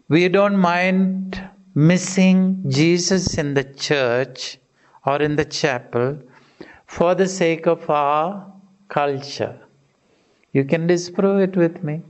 we 0.09 0.27
don't 0.27 0.57
mind 0.57 1.41
missing 1.73 2.63
Jesus 2.67 3.37
in 3.37 3.53
the 3.53 3.63
church 3.63 4.57
or 5.05 5.21
in 5.21 5.35
the 5.35 5.45
chapel 5.45 6.19
for 6.85 7.15
the 7.15 7.27
sake 7.27 7.67
of 7.67 7.89
our 7.89 8.51
culture. 8.89 9.59
You 10.53 10.65
can 10.65 10.87
disprove 10.87 11.41
it 11.41 11.55
with 11.55 11.83
me. 11.83 12.01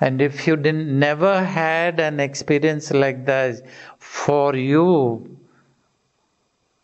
And 0.00 0.22
if 0.22 0.46
you 0.46 0.56
didn't 0.56 0.96
never 0.98 1.44
had 1.44 1.98
an 1.98 2.20
experience 2.20 2.92
like 2.92 3.26
that 3.26 3.62
for 3.98 4.54
you, 4.54 5.36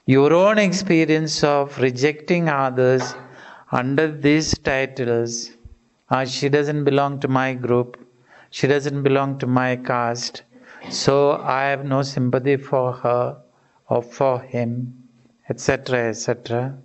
your 0.07 0.33
own 0.33 0.59
experience 0.59 1.43
of 1.45 1.79
rejecting 1.79 2.49
others 2.49 3.15
under 3.71 4.11
these 4.11 4.59
titles, 4.59 5.53
ah, 6.11 6.25
she 6.25 6.49
doesn't 6.49 6.85
belong 6.85 7.21
to 7.21 7.29
my 7.29 7.55
group, 7.55 7.97
she 8.51 8.67
doesn't 8.67 9.03
belong 9.03 9.39
to 9.39 9.47
my 9.47 9.77
caste, 9.77 10.43
so 10.91 11.33
I 11.33 11.63
have 11.65 11.85
no 11.85 12.03
sympathy 12.03 12.57
for 12.57 12.93
her 12.93 13.37
or 13.89 14.03
for 14.03 14.41
him, 14.41 15.05
etc., 15.49 16.09
etc. 16.09 16.77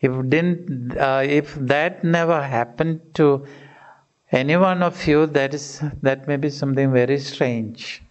If 0.00 0.12
didn't, 0.28 0.96
uh, 0.98 1.22
if 1.24 1.54
that 1.54 2.04
never 2.04 2.42
happened 2.42 3.00
to 3.14 3.46
any 4.34 4.56
one 4.56 4.82
of 4.82 5.06
you, 5.06 5.26
that 5.26 5.54
is 5.54 5.80
that 6.02 6.26
may 6.26 6.36
be 6.36 6.50
something 6.50 6.92
very 6.92 7.18
strange. 7.18 8.02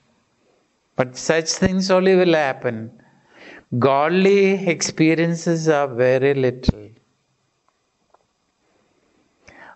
But 0.95 1.17
such 1.17 1.49
things 1.49 1.91
only 1.91 2.15
will 2.15 2.33
happen. 2.33 2.91
Godly 3.77 4.67
experiences 4.69 5.67
are 5.67 5.87
very 5.87 6.33
little. 6.33 6.89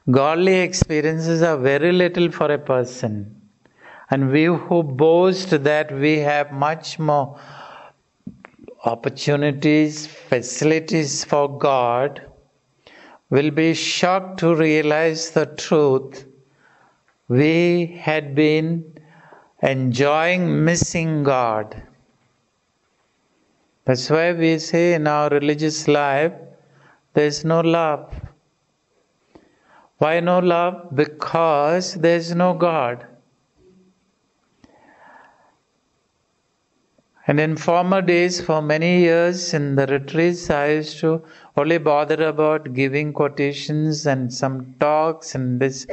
Godly 0.09 0.59
experiences 0.59 1.41
are 1.41 1.57
very 1.57 1.91
little 1.91 2.31
for 2.31 2.51
a 2.51 2.57
person. 2.57 3.41
And 4.09 4.31
we 4.31 4.45
who 4.45 4.83
boast 4.83 5.63
that 5.65 5.91
we 5.91 6.19
have 6.19 6.53
much 6.53 6.97
more 6.97 7.37
opportunities, 8.85 10.07
facilities 10.07 11.25
for 11.25 11.57
God, 11.57 12.21
will 13.29 13.51
be 13.51 13.73
shocked 13.73 14.39
to 14.39 14.55
realize 14.55 15.31
the 15.31 15.45
truth. 15.45 16.26
We 17.29 17.87
had 17.99 18.35
been 18.35 18.99
enjoying 19.61 20.63
missing 20.63 21.23
God. 21.23 21.81
That's 23.85 24.09
why 24.09 24.33
we 24.33 24.59
say 24.59 24.93
in 24.93 25.07
our 25.07 25.29
religious 25.29 25.87
life, 25.87 26.33
there 27.13 27.25
is 27.25 27.43
no 27.43 27.61
love. 27.61 28.13
Why 29.97 30.19
no 30.19 30.39
love? 30.39 30.95
Because 30.95 31.95
there 31.95 32.17
is 32.17 32.35
no 32.35 32.53
God. 32.53 33.05
And 37.29 37.41
in 37.41 37.57
former 37.57 38.01
days, 38.01 38.39
for 38.39 38.61
many 38.61 39.01
years 39.01 39.53
in 39.53 39.75
the 39.75 39.85
retreats, 39.85 40.49
I 40.49 40.71
used 40.75 40.99
to 40.99 41.21
only 41.57 41.77
bother 41.77 42.23
about 42.25 42.73
giving 42.73 43.11
quotations 43.11 44.05
and 44.07 44.33
some 44.33 44.75
talks 44.79 45.35
and 45.35 45.59
this 45.59 45.85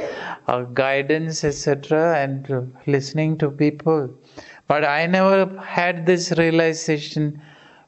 uh, 0.47 0.61
guidance, 0.61 1.43
etc., 1.43 2.17
and 2.17 2.71
listening 2.87 3.37
to 3.39 3.51
people. 3.51 4.09
But 4.69 4.85
I 4.85 5.07
never 5.07 5.59
had 5.59 6.05
this 6.05 6.31
realization 6.37 7.41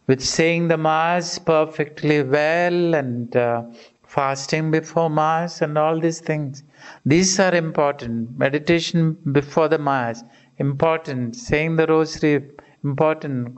with 0.08 0.22
saying 0.22 0.68
the 0.68 0.78
Mass 0.78 1.40
perfectly 1.40 2.24
well 2.24 2.96
and 2.96 3.34
uh, 3.34 3.64
fasting 4.06 4.72
before 4.72 5.10
Mass 5.10 5.62
and 5.62 5.78
all 5.78 6.00
these 6.02 6.20
things. 6.20 6.64
These 7.06 7.40
are 7.40 7.56
important. 7.56 8.38
Meditation 8.38 9.18
before 9.32 9.70
the 9.70 9.80
Mass, 9.80 10.24
important. 10.58 11.36
Saying 11.36 11.78
the 11.78 11.88
Rosary, 11.88 12.44
important. 12.90 13.58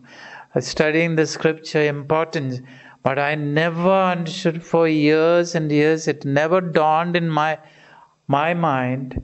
Studying 0.59 1.15
the 1.15 1.27
Scripture, 1.27 1.83
important. 1.97 2.61
But 3.03 3.19
I 3.19 3.35
never 3.35 3.97
understood 4.15 4.63
for 4.63 4.87
years 4.87 5.55
and 5.55 5.71
years, 5.71 6.07
it 6.07 6.25
never 6.25 6.59
dawned 6.61 7.15
in 7.15 7.29
my, 7.29 7.59
my 8.27 8.53
mind. 8.53 9.21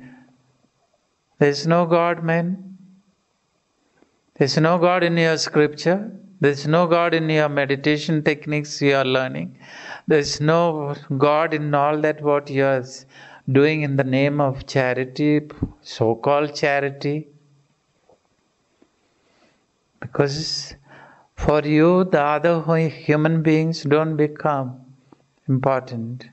There's 1.39 1.65
no 1.67 1.85
God, 1.85 2.23
man. 2.23 2.77
There's 4.37 4.57
no 4.57 4.77
God 4.77 5.03
in 5.03 5.17
your 5.17 5.37
Scripture. 5.37 5.99
There's 6.41 6.67
no 6.67 6.87
God 6.87 7.13
in 7.13 7.29
your 7.29 7.49
meditation 7.49 8.23
techniques 8.23 8.81
you 8.81 8.95
are 8.95 9.05
learning. 9.05 9.57
There's 10.07 10.39
no 10.41 10.95
God 11.17 11.53
in 11.53 11.73
all 11.73 11.99
that 12.01 12.21
what 12.21 12.49
you 12.49 12.65
are 12.65 12.83
doing 13.51 13.83
in 13.83 13.95
the 13.95 14.03
name 14.03 14.41
of 14.41 14.65
charity, 14.67 15.41
so 15.81 16.15
called 16.15 16.55
charity. 16.55 17.27
Because 20.05 20.75
for 21.35 21.61
you, 21.61 22.03
the 22.05 22.21
other 22.21 22.87
human 22.89 23.41
beings 23.41 23.83
don't 23.83 24.15
become 24.15 24.81
important. 25.47 26.29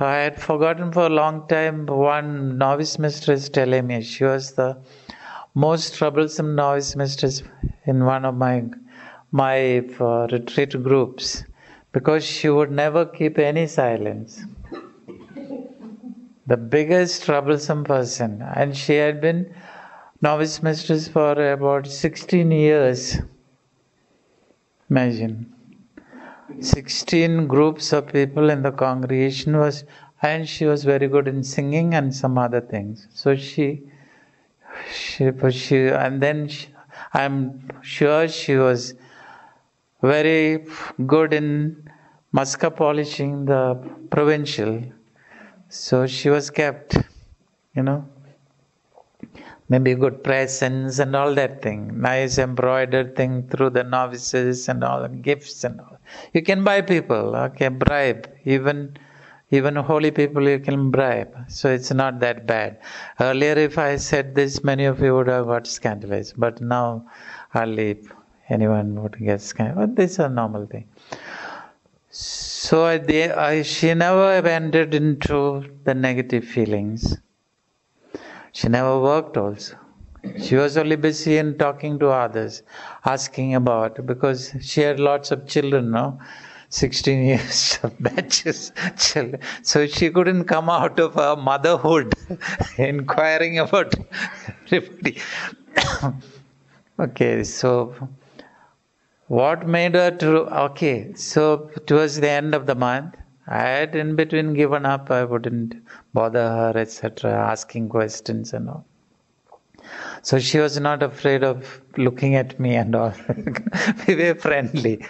I 0.00 0.14
had 0.24 0.40
forgotten 0.40 0.92
for 0.92 1.06
a 1.06 1.14
long 1.20 1.46
time 1.48 1.86
one 1.86 2.58
novice 2.58 2.98
mistress 2.98 3.48
telling 3.48 3.86
me 3.86 4.02
she 4.02 4.24
was 4.24 4.52
the 4.52 4.76
most 5.54 5.94
troublesome 5.96 6.54
novice 6.54 6.94
mistress 6.96 7.42
in 7.84 8.04
one 8.04 8.24
of 8.24 8.34
my 8.34 8.64
my 9.30 9.78
uh, 10.00 10.26
retreat 10.32 10.82
groups 10.82 11.44
because 11.92 12.24
she 12.24 12.48
would 12.48 12.70
never 12.70 13.06
keep 13.06 13.38
any 13.38 13.66
silence. 13.66 14.44
the 16.50 16.56
biggest 16.56 17.24
troublesome 17.24 17.84
person, 17.84 18.42
and 18.60 18.76
she 18.82 18.94
had 18.94 19.20
been 19.20 19.40
novice 20.20 20.62
mistress 20.62 21.08
for 21.08 21.32
about 21.52 21.86
16 21.86 22.50
years. 22.50 23.18
Imagine. 24.90 25.52
16 26.60 27.46
groups 27.46 27.92
of 27.92 28.06
people 28.12 28.50
in 28.50 28.62
the 28.62 28.72
congregation 28.72 29.56
was 29.56 29.84
and 30.22 30.48
she 30.48 30.64
was 30.64 30.84
very 30.84 31.06
good 31.06 31.28
in 31.28 31.44
singing 31.44 31.94
and 31.94 32.14
some 32.14 32.38
other 32.38 32.60
things 32.60 33.06
so 33.12 33.36
she 33.36 33.82
she, 34.90 35.30
she 35.50 35.88
and 35.88 36.22
then 36.22 36.48
she, 36.48 36.68
i'm 37.12 37.68
sure 37.82 38.26
she 38.26 38.56
was 38.56 38.94
very 40.02 40.64
good 41.06 41.32
in 41.34 41.88
muska 42.32 42.70
polishing 42.74 43.44
the 43.46 43.76
provincial. 44.10 44.82
So 45.68 46.06
she 46.06 46.30
was 46.30 46.50
kept, 46.50 46.96
you 47.74 47.82
know, 47.82 48.08
maybe 49.68 49.94
good 49.94 50.22
presents 50.24 50.98
and 50.98 51.14
all 51.14 51.34
that 51.34 51.62
thing, 51.62 52.00
nice 52.00 52.38
embroidered 52.38 53.16
thing 53.16 53.48
through 53.48 53.70
the 53.70 53.84
novices 53.84 54.68
and 54.68 54.82
all 54.82 55.02
and 55.02 55.22
gifts 55.22 55.64
and 55.64 55.80
all. 55.80 55.98
You 56.32 56.42
can 56.42 56.64
buy 56.64 56.80
people, 56.80 57.36
okay, 57.36 57.68
bribe 57.68 58.30
even. 58.44 58.96
Even 59.50 59.76
holy 59.76 60.10
people 60.10 60.46
you 60.46 60.58
can 60.58 60.90
bribe, 60.90 61.34
so 61.48 61.70
it's 61.70 61.90
not 61.90 62.20
that 62.20 62.46
bad. 62.46 62.78
Earlier, 63.18 63.54
if 63.54 63.78
I 63.78 63.96
said 63.96 64.34
this, 64.34 64.62
many 64.62 64.84
of 64.84 65.00
you 65.00 65.14
would 65.14 65.28
have 65.28 65.46
got 65.46 65.66
scandalized, 65.66 66.34
but 66.36 66.60
now 66.60 67.06
I'll 67.54 67.66
leave 67.66 68.12
anyone 68.50 69.02
would 69.02 69.16
get 69.18 69.40
scammed. 69.40 69.76
But 69.76 69.96
this 69.96 70.12
is 70.12 70.18
a 70.18 70.28
normal 70.28 70.66
thing. 70.66 70.86
So 72.10 72.84
I, 72.84 72.96
I, 73.36 73.62
she 73.62 73.94
never 73.94 74.46
entered 74.46 74.94
into 74.94 75.64
the 75.84 75.94
negative 75.94 76.44
feelings. 76.44 77.16
She 78.52 78.68
never 78.68 78.98
worked 79.00 79.36
also. 79.36 79.76
She 80.42 80.56
was 80.56 80.76
only 80.76 80.96
busy 80.96 81.38
in 81.38 81.56
talking 81.58 81.98
to 82.00 82.08
others, 82.08 82.62
asking 83.04 83.54
about 83.54 84.04
because 84.06 84.52
she 84.60 84.80
had 84.80 84.98
lots 85.00 85.30
of 85.30 85.46
children, 85.46 85.90
no? 85.90 86.18
16 86.70 87.24
years 87.30 87.78
of 87.82 87.98
batches 87.98 88.72
children. 88.98 89.40
So 89.62 89.86
she 89.86 90.10
couldn't 90.10 90.44
come 90.44 90.68
out 90.68 90.98
of 90.98 91.14
her 91.14 91.36
motherhood 91.36 92.14
inquiring 92.78 93.58
about 93.58 93.94
everybody. 94.70 95.18
okay, 97.00 97.44
so 97.44 97.94
what 99.28 99.66
made 99.66 99.94
her 99.94 100.10
to 100.10 100.28
okay, 100.66 101.12
so 101.14 101.70
towards 101.86 102.16
the 102.20 102.30
end 102.30 102.54
of 102.54 102.66
the 102.66 102.74
month, 102.74 103.14
I 103.50 103.62
had 103.62 103.96
in 103.96 104.14
between 104.14 104.52
given 104.52 104.84
up, 104.84 105.10
I 105.10 105.24
wouldn't 105.24 105.74
bother 106.12 106.46
her, 106.46 106.72
etc., 106.76 107.32
asking 107.32 107.88
questions 107.88 108.52
and 108.52 108.68
all. 108.68 108.86
So 110.22 110.38
she 110.38 110.58
was 110.58 110.78
not 110.78 111.02
afraid 111.02 111.42
of 111.42 111.80
looking 111.96 112.34
at 112.34 112.60
me 112.60 112.74
and 112.74 112.94
all. 112.94 113.14
we 114.06 114.16
were 114.16 114.34
friendly. 114.34 115.04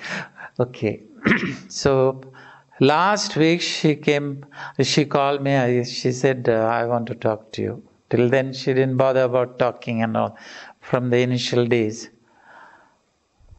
Okay. 0.60 1.02
so 1.68 2.20
last 2.78 3.36
week 3.36 3.60
she 3.60 3.96
came, 3.96 4.46
she 4.80 5.04
called 5.04 5.42
me, 5.42 5.82
she 5.84 6.12
said, 6.12 6.48
uh, 6.48 6.52
I 6.52 6.84
want 6.84 7.08
to 7.08 7.16
talk 7.16 7.50
to 7.52 7.62
you. 7.62 7.82
Till 8.10 8.28
then 8.28 8.52
she 8.52 8.72
didn't 8.72 8.96
bother 8.96 9.22
about 9.22 9.58
talking 9.58 10.02
and 10.02 10.16
all 10.16 10.38
from 10.80 11.10
the 11.10 11.18
initial 11.18 11.66
days. 11.66 12.10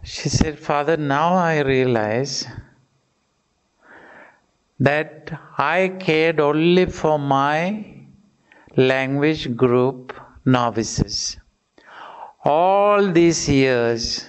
She 0.04 0.30
said, 0.30 0.58
Father, 0.58 0.96
now 0.96 1.34
I 1.34 1.60
realize 1.60 2.48
that 4.80 5.32
I 5.58 5.90
cared 6.00 6.40
only 6.40 6.86
for 6.86 7.20
my 7.20 7.86
language 8.78 9.56
group 9.56 10.14
novices. 10.46 11.38
All 12.46 13.12
these 13.12 13.50
years, 13.50 14.26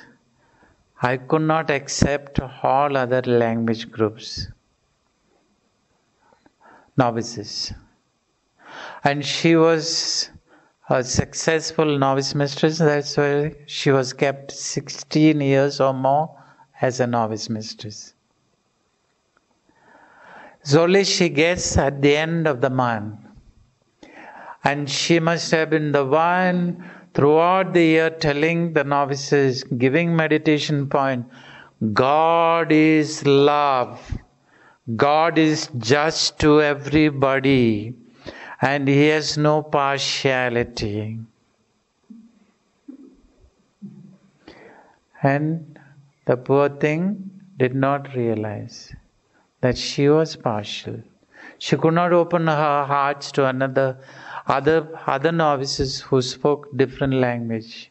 I 1.01 1.17
could 1.17 1.43
not 1.43 1.71
accept 1.71 2.41
all 2.41 2.97
other 2.97 3.23
language 3.23 3.91
groups, 3.91 4.49
novices. 6.97 7.73
And 9.05 9.25
she 9.25 9.57
was 9.57 10.31
a 10.91 11.05
successful 11.05 11.97
novice 11.99 12.35
mistress, 12.35 12.79
that's 12.79 13.17
why 13.17 13.55
she 13.67 13.93
was 13.93 14.13
kept 14.13 14.51
16 14.51 15.41
years 15.41 15.81
or 15.81 15.95
more 15.95 16.37
as 16.83 16.99
a 16.99 17.07
novice 17.07 17.49
mistress. 17.49 18.15
So 20.63 20.83
only 20.83 21.05
she 21.05 21.29
gets 21.29 21.77
at 21.79 22.03
the 22.03 22.17
end 22.17 22.47
of 22.47 22.61
the 22.61 22.71
month. 22.71 23.19
And 24.63 24.91
she 24.91 25.19
must 25.21 25.51
have 25.53 25.71
been 25.71 25.93
the 25.93 26.05
one 26.05 26.91
throughout 27.15 27.73
the 27.73 27.83
year 27.83 28.11
telling 28.11 28.75
the 28.75 28.85
novices, 28.85 29.65
giving 29.65 30.15
meditation 30.15 30.89
point, 30.89 31.27
God 31.93 32.71
is 32.71 33.25
love. 33.25 34.19
God 34.97 35.39
is 35.39 35.71
just 35.79 36.39
to 36.41 36.61
everybody 36.61 37.95
and 38.61 38.87
he 38.87 39.07
has 39.07 39.39
no 39.39 39.63
partiality. 39.63 41.19
And 45.23 45.79
the 46.27 46.37
poor 46.37 46.69
thing 46.69 47.31
did 47.57 47.75
not 47.75 48.15
realize 48.15 48.95
that 49.61 49.77
she 49.77 50.09
was 50.09 50.37
partial. 50.37 51.03
She 51.59 51.77
could 51.77 51.95
not 51.95 52.13
open 52.13 52.47
her 52.47 52.85
hearts 52.85 53.33
to 53.33 53.47
another 53.47 53.99
other 54.47 54.89
other 55.07 55.33
novices 55.33 56.01
who 56.01 56.23
spoke 56.23 56.69
different 56.77 57.15
language. 57.15 57.91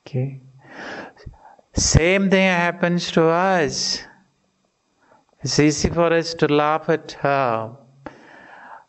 Okay. 0.00 0.40
Same 1.74 2.30
thing 2.30 2.48
happens 2.48 3.10
to 3.12 3.24
us. 3.24 4.02
It's 5.42 5.58
easy 5.58 5.90
for 5.90 6.12
us 6.12 6.32
to 6.34 6.46
laugh 6.46 6.88
at 6.88 7.12
her 7.12 7.76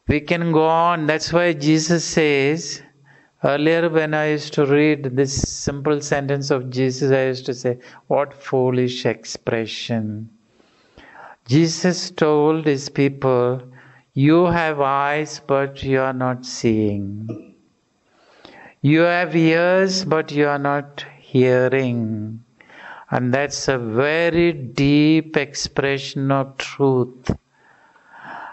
we 0.08 0.22
can 0.22 0.52
go 0.52 0.66
on. 0.66 1.06
That's 1.06 1.34
why 1.34 1.54
Jesus 1.54 2.04
says, 2.06 2.82
earlier 3.44 3.90
when 3.90 4.14
I 4.14 4.32
used 4.32 4.54
to 4.54 4.66
read 4.66 5.16
this 5.16 5.34
simple 5.42 6.02
sentence 6.02 6.50
of 6.50 6.70
Jesus, 6.70 7.12
I 7.12 7.28
used 7.28 7.46
to 7.48 7.54
say, 7.54 7.80
What 8.08 8.34
foolish 8.34 9.06
expression. 9.06 10.30
Jesus 11.48 12.12
told 12.12 12.66
his 12.66 12.90
people, 12.90 13.62
You 14.14 14.48
have 14.48 14.82
eyes, 14.82 15.40
but 15.48 15.82
you 15.82 16.02
are 16.02 16.12
not 16.14 16.46
seeing. 16.46 17.56
You 18.82 19.02
have 19.02 19.34
ears, 19.34 20.04
but 20.04 20.30
you 20.34 20.48
are 20.48 20.60
not 20.60 21.06
hearing. 21.20 22.44
And 23.10 23.34
that's 23.34 23.70
a 23.70 23.78
very 23.78 24.52
deep 24.52 25.38
expression 25.38 26.32
of 26.32 26.58
truth. 26.58 27.32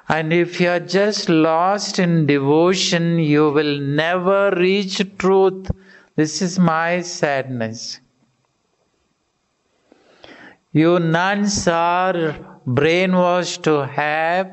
And 0.09 0.33
if 0.33 0.61
you 0.61 0.69
are 0.69 0.79
just 0.79 1.29
lost 1.29 1.99
in 1.99 2.27
devotion, 2.27 3.19
you 3.19 3.51
will 3.51 3.81
never 3.81 4.53
reach 4.57 5.03
truth. 5.19 5.69
This 6.15 6.41
is 6.41 6.61
my 6.61 7.01
sadness. 7.01 7.99
You 10.71 11.01
nuns 11.01 11.67
are 11.67 12.54
brainwashed 12.67 13.63
to 13.63 13.87
have, 13.87 14.51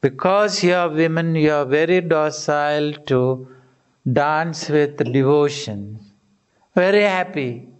because 0.00 0.62
you 0.62 0.74
are 0.74 0.88
women, 0.88 1.34
you 1.34 1.52
are 1.52 1.64
very 1.64 2.00
docile 2.00 2.92
to 3.06 3.48
dance 4.10 4.68
with 4.68 4.96
devotion. 5.12 5.98
Very 6.74 7.02
happy. 7.02 7.70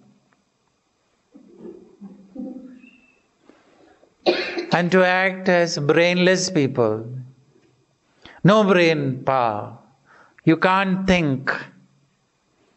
and 4.73 4.91
to 4.93 5.05
act 5.05 5.49
as 5.49 5.79
brainless 5.79 6.51
people. 6.51 7.07
No 8.45 8.65
brain 8.65 9.25
power. 9.25 9.79
You 10.45 10.57
can't 10.57 11.07
think. 11.07 11.53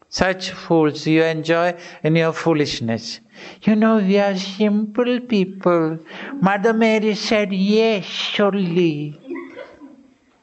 Such 0.08 0.50
fools 0.50 1.06
you 1.06 1.22
enjoy 1.22 1.76
in 2.02 2.16
your 2.16 2.32
foolishness. 2.32 3.20
You 3.62 3.76
know, 3.76 3.96
we 3.98 4.18
are 4.18 4.36
simple 4.36 5.20
people. 5.20 5.98
Mother 6.40 6.72
Mary 6.72 7.14
said, 7.14 7.52
Yes, 7.52 8.04
surely. 8.04 9.20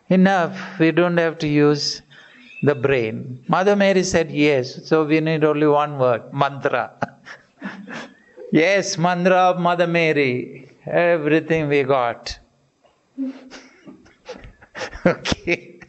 Enough. 0.10 0.80
We 0.80 0.92
don't 0.92 1.18
have 1.18 1.38
to 1.40 1.48
use 1.48 2.02
the 2.64 2.76
brain. 2.76 3.44
Mother 3.48 3.76
Mary 3.76 4.04
said 4.04 4.30
yes, 4.32 4.88
so 4.88 5.04
we 5.06 5.20
need 5.20 5.44
only 5.44 5.68
one 5.68 5.98
word 5.98 6.34
mantra. 6.34 6.92
yes, 8.52 8.98
mantra 8.98 9.36
of 9.52 9.60
Mother 9.60 9.88
Mary 9.88 10.72
everything 10.86 11.68
we 11.68 11.84
got. 11.84 12.38
okay. 15.06 15.80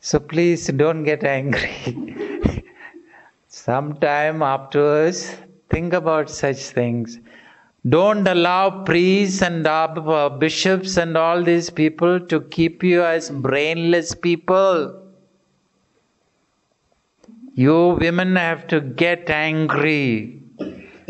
So 0.00 0.18
please 0.20 0.66
don't 0.68 1.04
get 1.04 1.24
angry. 1.24 2.64
Sometime 3.48 4.42
afterwards, 4.42 5.34
think 5.70 5.92
about 5.92 6.30
such 6.30 6.56
things. 6.56 7.18
Don't 7.88 8.26
allow 8.26 8.84
priests 8.84 9.42
and 9.42 9.64
bishops 10.38 10.96
and 10.96 11.16
all 11.16 11.42
these 11.42 11.68
people 11.70 12.18
to 12.20 12.40
keep 12.40 12.82
you 12.82 13.02
as 13.02 13.30
brainless 13.30 14.14
people. 14.14 15.00
You 17.54 17.98
women 18.00 18.36
have 18.36 18.66
to 18.68 18.80
get 18.80 19.28
angry 19.30 20.44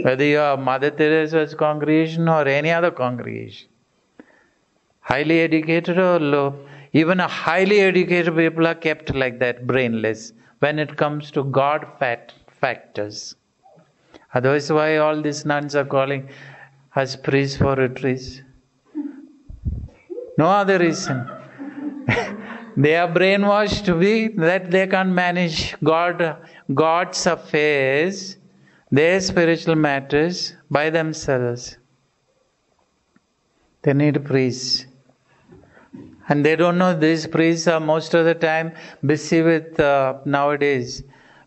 whether 0.02 0.24
you 0.24 0.40
are 0.40 0.56
Mother 0.56 0.90
Teresa's 0.90 1.54
congregation 1.54 2.28
or 2.28 2.46
any 2.46 2.70
other 2.70 2.90
congregation. 2.90 3.68
Highly 5.00 5.40
educated 5.40 5.98
or 5.98 6.18
low, 6.18 6.66
even 6.92 7.20
a 7.20 7.28
highly 7.28 7.80
educated 7.80 8.36
people 8.36 8.66
are 8.66 8.74
kept 8.74 9.14
like 9.14 9.38
that, 9.38 9.66
brainless, 9.66 10.32
when 10.60 10.78
it 10.78 10.96
comes 10.96 11.30
to 11.32 11.44
God 11.44 11.86
factors. 12.60 13.36
Otherwise, 14.34 14.70
why 14.72 14.96
all 14.96 15.22
these 15.22 15.44
nuns 15.44 15.76
are 15.76 15.84
calling 15.84 16.28
us 16.96 17.16
priests 17.16 17.56
for 17.56 17.74
retreats? 17.74 18.42
No 20.36 20.46
other 20.46 20.78
reason. 20.78 21.30
they 22.76 22.96
are 22.96 23.08
brainwashed 23.08 23.84
to 23.84 23.94
be 23.94 24.28
that 24.28 24.70
they 24.70 24.86
can 24.86 25.14
manage 25.14 25.76
God, 25.82 26.36
God's 26.74 27.26
affairs 27.26 28.36
their 28.90 29.20
spiritual 29.20 29.74
matters 29.74 30.54
by 30.70 30.88
themselves. 30.88 31.78
They 33.82 33.92
need 33.92 34.24
priests. 34.24 34.86
And 36.28 36.44
they 36.44 36.54
don't 36.56 36.78
know 36.78 36.96
these 36.96 37.26
priests 37.26 37.66
are 37.66 37.80
most 37.80 38.14
of 38.14 38.24
the 38.24 38.34
time 38.34 38.72
busy 39.04 39.42
with, 39.42 39.80
uh, 39.80 40.18
nowadays, 40.24 41.02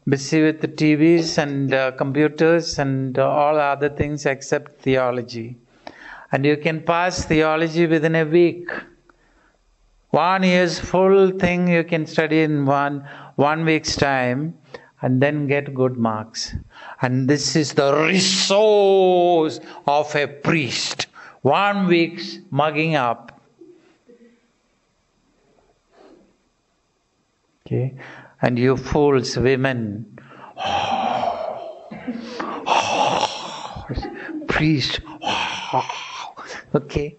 busy 0.08 0.42
with 0.42 0.62
the 0.62 0.68
TVs 0.68 1.38
and 1.38 1.74
uh, 1.74 1.92
computers 1.92 2.80
and 2.80 3.20
uh, 3.20 3.28
all 3.28 3.60
other 3.60 3.90
things 3.90 4.26
except 4.26 4.82
theology. 4.82 5.58
And 6.32 6.46
you 6.46 6.58
can 6.58 6.82
pass 6.82 7.26
theology 7.26 7.88
within 7.88 8.16
a 8.16 8.24
week. 8.24 8.70
One 10.12 10.44
year's 10.44 10.80
full 10.80 11.32
thing 11.32 11.68
you 11.68 11.84
can 11.84 12.06
study 12.06 12.42
in 12.42 12.66
one, 12.66 13.08
one 13.36 13.66
week's 13.66 13.96
time 13.96 14.58
and 15.02 15.22
then 15.22 15.48
get 15.48 15.74
good 15.74 15.98
marks. 15.98 16.56
And 17.02 17.30
this 17.30 17.56
is 17.56 17.74
the 17.74 17.94
resource 18.06 19.60
of 19.86 20.16
a 20.16 20.28
priest. 20.28 21.08
One 21.42 21.88
week's 21.88 22.40
mugging 22.50 22.96
up. 22.96 23.42
Okay. 27.66 27.94
And 28.42 28.60
you 28.60 28.78
fools, 28.78 29.36
women, 29.38 30.18
priest, 34.48 35.00
okay. 36.76 37.18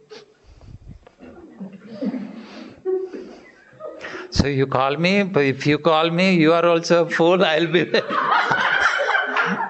So 4.31 4.47
you 4.47 4.67
call 4.67 4.97
me, 4.97 5.25
but 5.25 5.45
if 5.45 5.67
you 5.67 5.79
call 5.79 6.11
me, 6.11 6.35
you 6.35 6.53
are 6.53 6.65
also 6.65 7.07
a 7.07 7.11
fool, 7.11 7.45
I'll 7.45 7.67
be. 7.67 7.91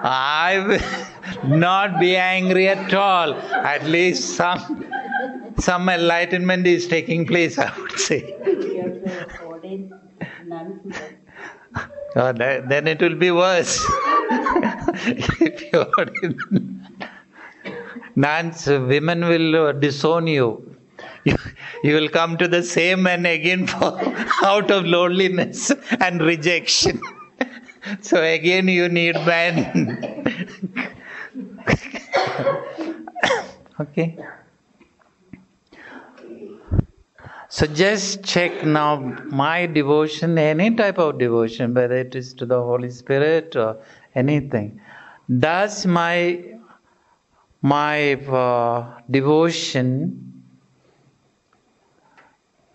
I 0.01 0.65
will 0.67 1.57
not 1.57 1.99
be 1.99 2.15
angry 2.15 2.67
at 2.67 2.93
all. 2.93 3.33
At 3.33 3.85
least 3.85 4.35
some 4.35 4.85
some 5.59 5.89
enlightenment 5.89 6.67
is 6.67 6.87
taking 6.87 7.25
place, 7.25 7.57
I 7.57 7.71
would 7.79 7.99
say. 7.99 8.35
Oh, 12.15 12.31
then 12.33 12.87
it 12.87 13.01
will 13.01 13.15
be 13.15 13.31
worse. 13.31 13.85
if 14.31 15.71
you 15.71 15.85
ordain 15.97 16.87
nuns, 18.15 18.67
women 18.67 19.25
will 19.25 19.67
uh, 19.67 19.71
disown 19.71 20.27
you. 20.27 20.75
you. 21.23 21.35
You 21.83 21.95
will 21.95 22.09
come 22.09 22.37
to 22.37 22.47
the 22.47 22.63
same 22.63 23.03
men 23.03 23.25
again 23.25 23.67
for 23.67 23.97
out 24.43 24.71
of 24.71 24.85
loneliness 24.85 25.71
and 25.99 26.21
rejection. 26.21 27.01
So 28.01 28.21
again 28.21 28.67
you 28.67 28.89
need 28.89 29.15
men. 29.25 29.55
okay. 33.79 34.17
So 37.51 37.65
just 37.65 38.23
check 38.23 38.63
now 38.63 38.97
my 39.25 39.65
devotion, 39.65 40.37
any 40.37 40.75
type 40.75 40.99
of 40.99 41.17
devotion, 41.17 41.73
whether 41.73 41.95
it 41.95 42.13
is 42.13 42.35
to 42.35 42.45
the 42.45 42.61
Holy 42.61 42.91
Spirit 42.91 43.55
or 43.55 43.83
anything. 44.13 44.79
Does 45.39 45.87
my 45.87 46.43
my 47.63 48.13
uh, 48.13 49.01
devotion 49.09 50.43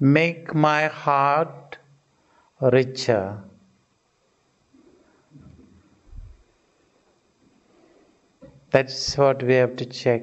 make 0.00 0.52
my 0.56 0.88
heart 0.88 1.78
richer? 2.60 3.44
That's 8.72 9.16
what 9.16 9.40
we 9.40 9.54
have 9.54 9.76
to 9.76 9.86
check. 9.86 10.22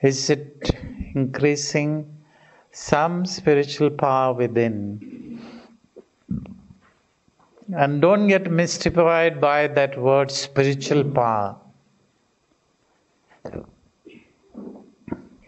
Is 0.00 0.30
it 0.30 0.70
increasing? 1.16 2.18
Some 2.72 3.26
spiritual 3.26 3.90
power 3.90 4.32
within. 4.32 5.40
And 7.76 8.00
don't 8.02 8.26
get 8.28 8.50
mystified 8.50 9.40
by 9.40 9.68
that 9.68 9.98
word 9.98 10.30
spiritual 10.30 11.04
power. 11.04 11.56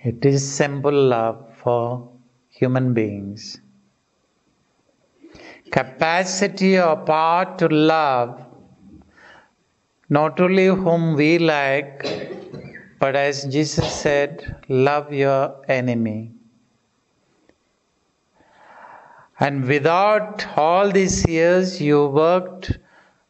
It 0.04 0.24
is 0.24 0.46
simple 0.46 0.92
love 0.92 1.52
for 1.62 2.08
human 2.48 2.92
beings. 2.92 3.60
Capacity 5.70 6.78
or 6.78 6.96
power 6.96 7.56
to 7.58 7.68
love 7.68 8.44
not 10.10 10.40
only 10.40 10.66
whom 10.66 11.14
we 11.14 11.38
like, 11.38 12.04
but 13.00 13.16
as 13.16 13.44
Jesus 13.44 13.90
said, 13.92 14.56
love 14.68 15.12
your 15.12 15.64
enemy. 15.68 16.32
And 19.44 19.64
without 19.64 20.46
all 20.56 20.88
these 20.92 21.26
years, 21.26 21.80
you 21.80 22.06
worked, 22.06 22.78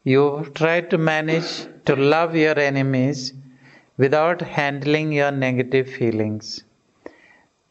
you 0.03 0.45
tried 0.53 0.91
to 0.91 0.97
manage 0.99 1.65
to 1.85 1.95
love 1.95 2.35
your 2.35 2.59
enemies 2.59 3.33
without 3.97 4.39
handling 4.39 5.11
your 5.11 5.31
negative 5.31 5.89
feelings. 5.89 6.65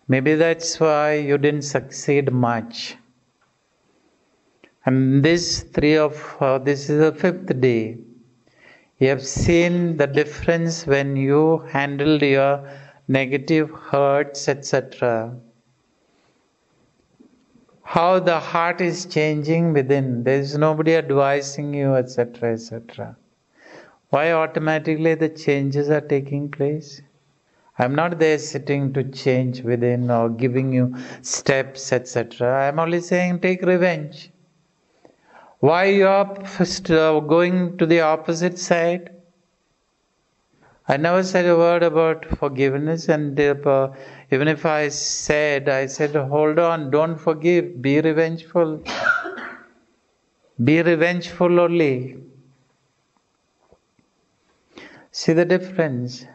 Maybe 0.08 0.34
that's 0.34 0.80
why 0.80 1.18
you 1.18 1.38
didn't 1.38 1.62
succeed 1.62 2.32
much. 2.32 2.96
And 4.86 5.22
this 5.22 5.62
three 5.62 5.96
of 5.96 6.36
uh, 6.40 6.58
this 6.58 6.90
is 6.90 6.98
the 6.98 7.12
fifth 7.12 7.60
day. 7.60 7.96
You 8.98 9.08
have 9.10 9.24
seen 9.24 9.98
the 9.98 10.08
difference 10.08 10.84
when 10.84 11.14
you 11.14 11.58
handled 11.70 12.22
your 12.22 12.68
negative 13.06 13.70
hurts, 13.70 14.48
etc 14.48 15.38
how 17.92 18.18
the 18.18 18.40
heart 18.40 18.80
is 18.80 19.04
changing 19.04 19.74
within. 19.74 20.24
There 20.24 20.38
is 20.40 20.56
nobody 20.56 20.94
advising 20.96 21.74
you, 21.74 21.94
etc., 21.94 22.54
etc. 22.54 23.16
Why 24.08 24.32
automatically 24.32 25.14
the 25.14 25.28
changes 25.28 25.90
are 25.90 26.00
taking 26.00 26.50
place? 26.50 27.02
I'm 27.78 27.94
not 27.94 28.18
there 28.18 28.38
sitting 28.38 28.94
to 28.94 29.04
change 29.04 29.60
within 29.60 30.10
or 30.10 30.30
giving 30.30 30.72
you 30.72 30.96
steps, 31.20 31.92
etc. 31.92 32.66
I'm 32.66 32.78
only 32.78 33.00
saying 33.00 33.40
take 33.40 33.60
revenge. 33.60 34.30
Why 35.60 35.84
you 35.84 36.06
are 36.06 36.32
uh, 36.40 37.20
going 37.20 37.76
to 37.76 37.84
the 37.84 38.00
opposite 38.00 38.58
side? 38.58 39.10
I 40.88 40.96
never 40.96 41.22
said 41.22 41.46
a 41.46 41.56
word 41.56 41.84
about 41.84 42.24
forgiveness, 42.38 43.08
and 43.08 43.38
uh, 43.38 43.90
even 44.32 44.48
if 44.48 44.66
I 44.66 44.88
said, 44.88 45.68
I 45.68 45.86
said, 45.86 46.16
hold 46.16 46.58
on, 46.58 46.90
don't 46.90 47.16
forgive, 47.16 47.80
be 47.80 48.00
revengeful. 48.00 48.82
be 50.64 50.82
revengeful 50.82 51.60
only. 51.60 52.16
See 55.12 55.32
the 55.34 55.44
difference. 55.44 56.26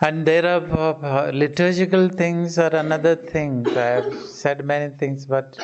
And 0.00 0.26
there 0.26 0.44
are 0.44 1.04
uh, 1.04 1.30
liturgical 1.32 2.08
things 2.08 2.58
are 2.58 2.74
another 2.74 3.14
thing. 3.16 3.66
I 3.68 3.80
have 3.80 4.14
said 4.26 4.64
many 4.64 4.94
things, 4.96 5.24
but 5.26 5.56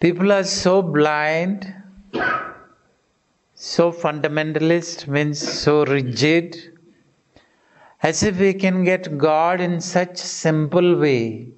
people 0.00 0.32
are 0.32 0.44
so 0.44 0.80
blind 0.80 1.74
so 3.60 3.90
fundamentalist 3.90 5.08
means 5.08 5.40
so 5.40 5.84
rigid, 5.84 6.56
as 8.04 8.22
if 8.22 8.38
we 8.38 8.54
can 8.54 8.84
get 8.84 9.18
God 9.18 9.60
in 9.60 9.80
such 9.80 10.16
simple 10.16 10.96
way. 10.96 11.48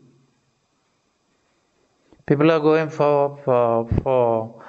People 2.24 2.50
are 2.50 2.60
going 2.60 2.88
for, 2.88 3.38
for, 3.44 3.86
for 4.02 4.64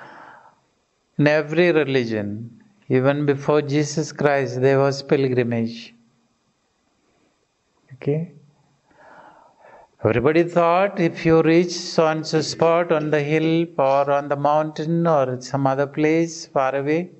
in 1.18 1.26
every 1.26 1.72
religion, 1.72 2.62
even 2.90 3.26
before 3.26 3.62
Jesus 3.62 4.12
Christ, 4.12 4.60
there 4.60 4.80
was 4.80 5.02
pilgrimage. 5.02 5.94
Okay? 7.94 8.34
Everybody 10.04 10.44
thought 10.44 11.00
if 11.00 11.26
you 11.26 11.42
reach 11.44 11.72
so 11.72 12.08
and 12.08 12.28
so 12.28 12.42
spot 12.42 12.92
on 12.92 13.10
the 13.10 13.22
hill 13.22 13.68
or 13.78 14.12
on 14.12 14.28
the 14.28 14.36
mountain 14.36 15.08
or 15.08 15.40
some 15.40 15.66
other 15.66 15.88
place 15.88 16.48
far 16.48 16.76
away, 16.76 17.12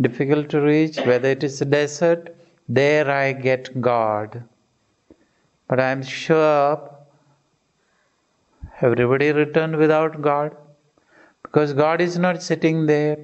difficult 0.00 0.48
to 0.50 0.60
reach, 0.60 0.98
whether 0.98 1.28
it 1.28 1.42
is 1.42 1.60
a 1.60 1.64
desert, 1.64 2.36
there 2.68 3.10
I 3.10 3.32
get 3.32 3.80
God. 3.80 4.44
But 5.68 5.80
I 5.80 5.90
am 5.90 6.02
sure 6.02 6.90
everybody 8.80 9.32
returned 9.32 9.76
without 9.76 10.20
God 10.20 10.56
because 11.42 11.72
God 11.72 12.00
is 12.00 12.18
not 12.18 12.42
sitting 12.42 12.86
there. 12.86 13.18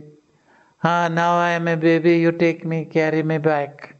Ah, 0.82 1.08
now 1.08 1.36
I 1.36 1.50
am 1.50 1.68
a 1.68 1.76
baby, 1.76 2.18
you 2.18 2.32
take 2.32 2.64
me, 2.64 2.84
carry 2.84 3.22
me 3.22 3.38
back. 3.38 3.96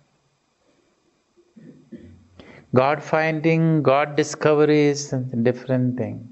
God 2.74 3.02
finding, 3.02 3.82
God 3.82 4.16
discovery 4.16 4.87
is 4.87 5.12
a 5.12 5.18
different 5.18 5.98
thing. 5.98 6.32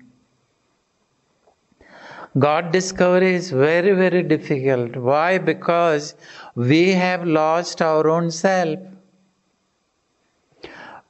God 2.39 2.71
discovery 2.71 3.35
is 3.35 3.51
very, 3.51 3.93
very 3.93 4.23
difficult. 4.23 4.97
Why? 4.97 5.39
Because 5.39 6.15
we 6.55 6.91
have 6.93 7.27
lost 7.27 7.83
our 7.83 8.09
own 8.09 8.31
self. 8.31 8.79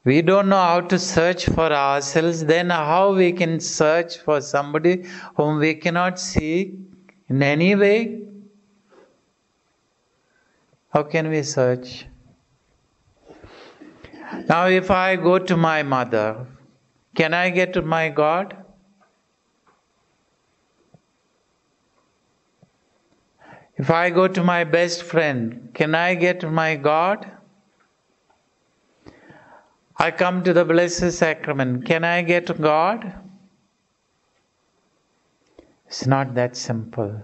We 0.04 0.22
don't 0.22 0.48
know 0.48 0.56
how 0.56 0.80
to 0.80 0.98
search 0.98 1.44
for 1.44 1.70
ourselves, 1.70 2.46
then 2.46 2.70
how 2.70 3.14
we 3.14 3.32
can 3.32 3.60
search 3.60 4.16
for 4.18 4.40
somebody 4.40 5.04
whom 5.36 5.58
we 5.58 5.74
cannot 5.74 6.18
see 6.18 6.78
in 7.28 7.42
any 7.42 7.74
way? 7.74 8.22
How 10.88 11.02
can 11.02 11.28
we 11.28 11.42
search? 11.42 12.06
Now, 14.48 14.66
if 14.66 14.90
I 14.90 15.16
go 15.16 15.38
to 15.38 15.56
my 15.56 15.82
mother, 15.82 16.46
can 17.14 17.34
I 17.34 17.50
get 17.50 17.72
to 17.74 17.82
my 17.82 18.08
God? 18.08 18.59
If 23.80 23.90
I 23.90 24.10
go 24.10 24.28
to 24.28 24.44
my 24.44 24.64
best 24.64 25.04
friend, 25.04 25.70
can 25.72 25.94
I 25.94 26.14
get 26.14 26.42
my 26.52 26.76
God? 26.76 27.26
I 29.96 30.10
come 30.10 30.42
to 30.44 30.52
the 30.52 30.66
Blessed 30.66 31.12
Sacrament, 31.12 31.86
can 31.86 32.04
I 32.04 32.20
get 32.20 32.60
God? 32.60 33.14
It's 35.86 36.06
not 36.06 36.34
that 36.34 36.58
simple 36.58 37.22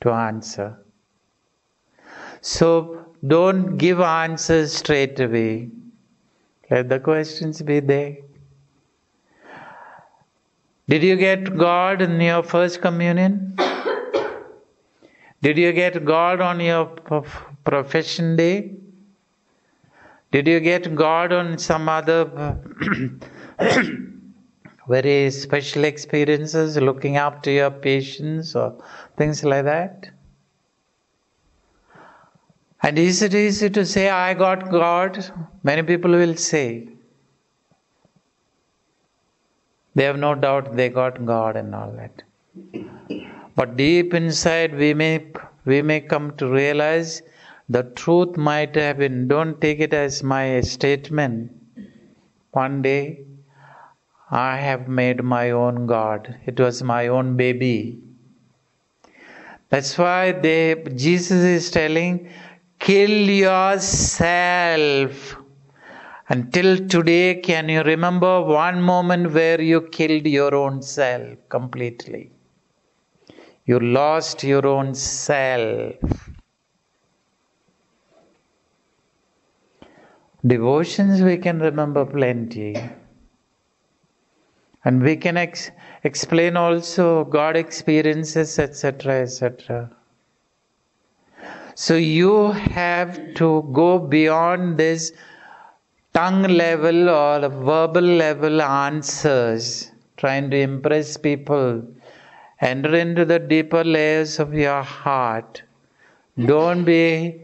to 0.00 0.10
answer. 0.10 0.78
So 2.40 3.14
don't 3.26 3.76
give 3.76 4.00
answers 4.00 4.72
straight 4.74 5.20
away. 5.20 5.68
Let 6.70 6.88
the 6.88 7.00
questions 7.00 7.60
be 7.60 7.80
there. 7.80 8.16
Did 10.88 11.02
you 11.02 11.16
get 11.16 11.54
God 11.58 12.00
in 12.00 12.18
your 12.18 12.42
first 12.42 12.80
communion? 12.80 13.58
Did 15.42 15.56
you 15.56 15.72
get 15.72 16.04
God 16.04 16.40
on 16.40 16.60
your 16.60 16.86
profession 17.64 18.36
day? 18.36 18.74
Did 20.32 20.46
you 20.46 20.60
get 20.60 20.94
God 20.94 21.32
on 21.32 21.58
some 21.58 21.88
other 21.88 22.58
very 24.88 25.30
special 25.30 25.84
experiences, 25.84 26.76
looking 26.76 27.16
after 27.16 27.50
your 27.50 27.70
patients 27.70 28.54
or 28.54 28.76
things 29.16 29.42
like 29.42 29.64
that? 29.64 30.10
And 32.82 32.98
is 32.98 33.22
it 33.22 33.34
easy 33.34 33.70
to 33.70 33.84
say, 33.84 34.08
I 34.08 34.34
got 34.34 34.70
God? 34.70 35.24
Many 35.62 35.82
people 35.82 36.12
will 36.12 36.36
say. 36.36 36.88
They 39.94 40.04
have 40.04 40.18
no 40.18 40.34
doubt 40.34 40.76
they 40.76 40.88
got 40.88 41.24
God 41.26 41.56
and 41.56 41.74
all 41.74 41.92
that. 41.92 42.22
But 43.60 43.76
deep 43.76 44.14
inside, 44.14 44.74
we 44.74 44.94
may, 44.94 45.26
we 45.66 45.82
may 45.82 46.00
come 46.00 46.34
to 46.38 46.46
realize 46.48 47.20
the 47.68 47.82
truth 47.82 48.38
might 48.38 48.74
have 48.74 48.96
been, 48.96 49.28
don't 49.28 49.60
take 49.60 49.80
it 49.80 49.92
as 49.92 50.22
my 50.22 50.62
statement. 50.62 51.52
One 52.52 52.80
day, 52.80 53.26
I 54.30 54.56
have 54.56 54.88
made 54.88 55.22
my 55.22 55.50
own 55.50 55.84
God. 55.86 56.36
It 56.46 56.58
was 56.58 56.82
my 56.82 57.08
own 57.08 57.36
baby. 57.36 57.98
That's 59.68 59.98
why 59.98 60.32
they, 60.32 60.82
Jesus 60.96 61.42
is 61.42 61.70
telling, 61.70 62.30
kill 62.78 63.10
yourself. 63.46 65.36
Until 66.30 66.88
today, 66.88 67.34
can 67.34 67.68
you 67.68 67.82
remember 67.82 68.40
one 68.40 68.80
moment 68.80 69.34
where 69.34 69.60
you 69.60 69.82
killed 69.82 70.26
your 70.26 70.54
own 70.54 70.80
self 70.80 71.36
completely? 71.50 72.30
You 73.70 73.78
lost 73.78 74.42
your 74.42 74.66
own 74.66 74.94
self. 74.96 75.94
Devotions 80.44 81.22
we 81.22 81.36
can 81.36 81.60
remember 81.60 82.04
plenty. 82.04 82.74
And 84.84 85.00
we 85.00 85.14
can 85.14 85.36
ex- 85.36 85.70
explain 86.02 86.56
also 86.56 87.24
God 87.26 87.54
experiences, 87.56 88.58
etc., 88.58 89.22
etc. 89.22 89.88
So 91.76 91.94
you 91.94 92.50
have 92.50 93.34
to 93.34 93.68
go 93.72 94.00
beyond 94.00 94.78
this 94.78 95.12
tongue 96.12 96.42
level 96.42 97.08
or 97.08 97.48
verbal 97.48 98.10
level 98.24 98.62
answers, 98.62 99.92
trying 100.16 100.50
to 100.50 100.56
impress 100.56 101.16
people. 101.16 101.84
Enter 102.60 102.94
into 102.94 103.24
the 103.24 103.38
deeper 103.38 103.82
layers 103.82 104.38
of 104.38 104.52
your 104.52 104.82
heart. 104.82 105.62
Don't 106.38 106.84
be 106.84 107.40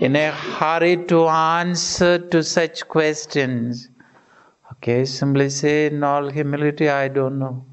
in 0.00 0.16
a 0.16 0.30
hurry 0.30 0.96
to 1.06 1.26
answer 1.26 2.18
to 2.18 2.42
such 2.42 2.88
questions. 2.88 3.88
Okay, 4.72 5.04
simply 5.04 5.50
say 5.50 5.86
in 5.86 6.02
all 6.02 6.30
humility, 6.30 6.88
I 6.88 7.08
don't 7.08 7.38
know. 7.38 7.64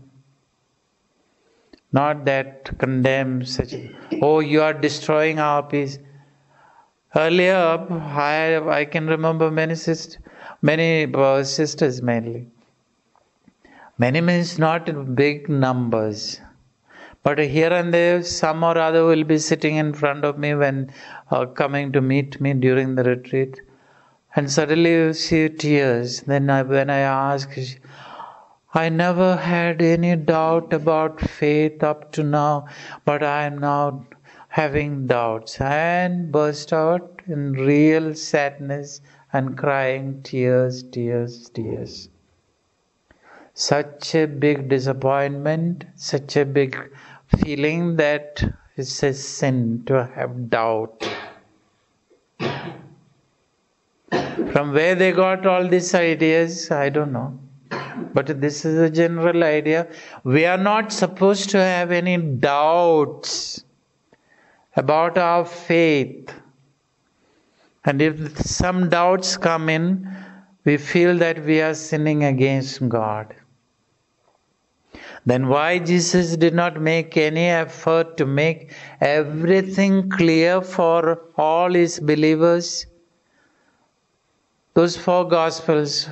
Not 1.94 2.26
that 2.26 2.78
condemn 2.78 3.46
such, 3.46 3.74
oh, 4.22 4.40
you 4.40 4.62
are 4.62 4.74
destroying 4.74 5.40
our 5.40 5.64
peace. 5.64 6.00
Earlier, 7.16 7.56
I, 7.56 8.80
I 8.80 8.86
can 8.86 9.08
remember 9.08 9.52
many 9.52 9.76
sisters, 9.76 10.18
many 10.62 11.14
uh, 11.14 11.44
sisters 11.44 12.02
mainly. 12.02 12.48
Many 13.98 14.22
means 14.22 14.58
not 14.58 15.16
big 15.16 15.50
numbers. 15.50 16.40
But 17.24 17.38
here 17.38 17.72
and 17.72 17.94
there, 17.94 18.24
some 18.24 18.64
or 18.64 18.78
other 18.78 19.06
will 19.06 19.24
be 19.24 19.38
sitting 19.38 19.76
in 19.76 19.94
front 19.94 20.26
of 20.26 20.40
me 20.40 20.56
when 20.56 20.92
uh, 21.30 21.46
coming 21.46 21.92
to 21.92 22.02
meet 22.02 22.42
me 22.42 22.54
during 22.54 22.96
the 22.96 23.04
retreat. 23.04 23.62
And 24.36 24.50
suddenly 24.50 24.92
you 24.92 25.14
see 25.14 25.50
tears. 25.50 26.22
Then 26.22 26.50
I, 26.50 26.64
when 26.64 26.90
I 26.90 27.00
ask, 27.00 27.50
I 28.74 28.90
never 28.90 29.36
had 29.36 29.82
any 29.82 30.16
doubt 30.16 30.74
about 30.74 31.20
faith 31.20 31.84
up 31.84 32.12
to 32.14 32.24
now, 32.24 32.68
but 33.06 33.22
I 33.22 33.44
am 33.44 33.60
now 33.60 34.08
having 34.48 35.08
doubts 35.08 35.62
and 35.62 36.32
burst 36.32 36.74
out 36.74 37.22
in 37.28 37.54
real 37.54 38.16
sadness 38.16 39.02
and 39.32 39.58
crying 39.58 40.22
tears, 40.24 40.84
tears, 40.84 41.50
tears. 41.50 42.10
Such 43.54 44.16
a 44.16 44.26
big 44.26 44.70
disappointment, 44.70 45.86
such 45.96 46.36
a 46.38 46.46
big 46.46 46.78
feeling 47.40 47.96
that 47.98 48.44
it's 48.76 49.04
a 49.04 49.14
sin 49.14 49.84
to 49.86 50.10
have 50.16 50.50
doubt. 50.50 51.08
From 54.52 54.74
where 54.74 54.96
they 54.96 55.12
got 55.12 55.46
all 55.46 55.68
these 55.68 55.94
ideas, 55.94 56.72
I 56.72 56.90
don't 56.90 57.12
know. 57.14 57.40
But 58.14 58.42
this 58.42 58.66
is 58.66 58.80
a 58.80 58.90
general 58.90 59.44
idea. 59.44 59.88
We 60.24 60.46
are 60.46 60.58
not 60.58 60.92
supposed 60.92 61.50
to 61.52 61.58
have 61.58 61.92
any 61.92 62.18
doubts 62.18 63.64
about 64.76 65.18
our 65.18 65.46
faith. 65.46 66.34
And 67.86 68.02
if 68.02 68.38
some 68.40 68.90
doubts 68.90 69.38
come 69.38 69.70
in, 69.70 70.08
we 70.66 70.78
feel 70.78 71.18
that 71.18 71.44
we 71.44 71.62
are 71.62 71.74
sinning 71.74 72.24
against 72.24 72.88
God. 72.88 73.34
Then 75.26 75.48
why 75.48 75.78
Jesus 75.78 76.36
did 76.36 76.54
not 76.54 76.82
make 76.82 77.16
any 77.16 77.48
effort 77.48 78.18
to 78.18 78.26
make 78.26 78.74
everything 79.00 80.10
clear 80.10 80.62
for 80.62 81.22
all 81.38 81.72
his 81.72 82.00
believers? 82.00 82.88
Those 84.74 84.98
four 84.98 85.28
gospels, 85.28 86.10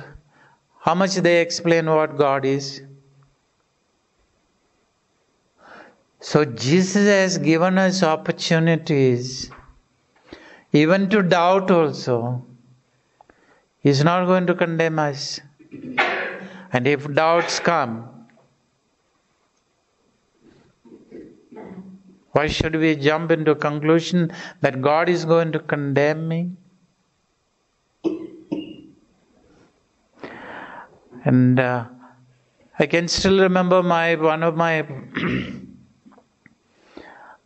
how 0.80 0.94
much 0.94 1.16
they 1.16 1.40
explain 1.40 1.86
what 1.86 2.16
God 2.16 2.44
is? 2.44 2.82
So 6.20 6.44
Jesus 6.44 7.06
has 7.06 7.38
given 7.38 7.78
us 7.78 8.02
opportunities, 8.02 9.50
even 10.72 11.08
to 11.10 11.22
doubt 11.22 11.70
also. 11.70 12.44
He's 13.80 14.04
not 14.04 14.26
going 14.26 14.46
to 14.46 14.54
condemn 14.54 14.98
us. 14.98 15.40
And 16.72 16.86
if 16.86 17.12
doubts 17.14 17.58
come, 17.58 18.19
why 22.32 22.46
should 22.46 22.76
we 22.76 22.94
jump 22.96 23.30
into 23.30 23.50
a 23.52 23.56
conclusion 23.56 24.32
that 24.60 24.80
God 24.80 25.08
is 25.08 25.24
going 25.24 25.52
to 25.52 25.58
condemn 25.58 26.28
me? 26.28 26.52
And 31.24 31.60
uh, 31.60 31.86
I 32.78 32.86
can 32.86 33.08
still 33.08 33.40
remember 33.40 33.82
my 33.82 34.14
one 34.14 34.42
of 34.42 34.56
my 34.56 34.86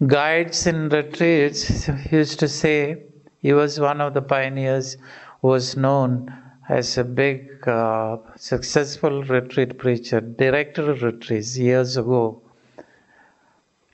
guides 0.07 0.66
in 0.66 0.88
retreats 0.90 1.88
used 2.12 2.38
to 2.40 2.49
say 2.49 3.03
he 3.40 3.53
was 3.53 3.81
one 3.81 4.01
of 4.01 4.14
the 4.14 4.23
pioneers 4.23 4.97
who 5.42 5.49
was 5.49 5.77
known 5.77 6.33
as 6.69 6.96
a 6.98 7.04
big 7.04 7.67
uh, 7.67 8.19
successful 8.37 9.25
retreat 9.25 9.77
preacher, 9.77 10.21
director 10.21 10.90
of 10.90 11.02
retreats 11.02 11.59
years 11.59 11.96
ago. 11.96 12.44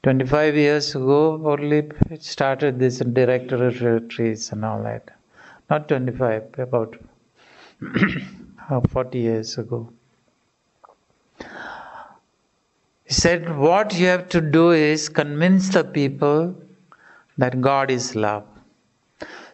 25 0.02 0.56
years 0.56 0.94
ago, 0.94 1.40
only 1.44 1.90
started 2.18 2.78
this 2.78 3.00
director 3.00 3.66
of 3.66 3.82
retreats 3.82 4.50
and 4.50 4.64
all 4.64 4.82
that. 4.82 5.10
Not 5.68 5.88
25, 5.88 6.58
about 6.58 6.96
uh, 8.70 8.80
40 8.80 9.18
years 9.18 9.58
ago. 9.58 9.92
He 13.04 13.12
said, 13.12 13.58
What 13.58 13.94
you 13.98 14.06
have 14.06 14.28
to 14.30 14.40
do 14.40 14.70
is 14.70 15.08
convince 15.10 15.68
the 15.68 15.84
people 15.84 16.54
that 17.36 17.60
God 17.60 17.90
is 17.90 18.16
love. 18.16 18.46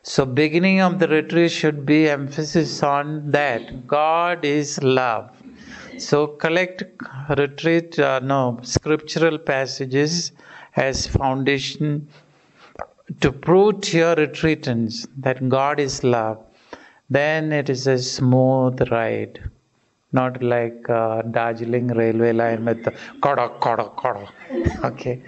So, 0.03 0.25
beginning 0.25 0.81
of 0.81 1.01
the 1.01 1.09
retreat 1.09 1.51
should 1.51 1.85
be 1.85 2.09
emphasis 2.09 2.83
on 2.85 3.33
that 3.33 3.89
God 3.89 4.45
is 4.45 4.81
love. 4.81 5.36
So, 5.99 6.27
collect 6.27 6.83
retreat, 7.37 7.99
uh, 7.99 8.21
no, 8.21 8.59
scriptural 8.63 9.39
passages 9.39 10.33
as 10.77 11.07
foundation 11.07 12.09
to 13.21 13.33
prove 13.33 13.81
to 13.83 13.99
your 13.99 14.17
retreatants 14.17 15.07
that 15.17 15.49
God 15.49 15.81
is 15.81 16.05
love. 16.05 16.39
Then 17.09 17.53
it 17.53 17.71
is 17.71 17.87
a 17.87 17.99
smooth 17.99 18.91
ride. 18.91 19.41
not 20.13 20.43
like 20.43 20.89
uh, 20.89 21.23
Darjeeling 21.23 21.89
railway 21.89 22.33
line 22.33 22.65
with 22.65 22.85
the 22.85 22.93
kodo, 23.21 23.59
kodo, 23.61 23.95
kodo. 23.95 24.29
Okay. 24.85 25.23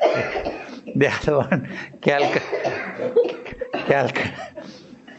the 1.00 1.08
other 1.08 1.38
one, 1.38 1.68
Calcutta, 2.00 3.14
Calcutta, 3.86 4.32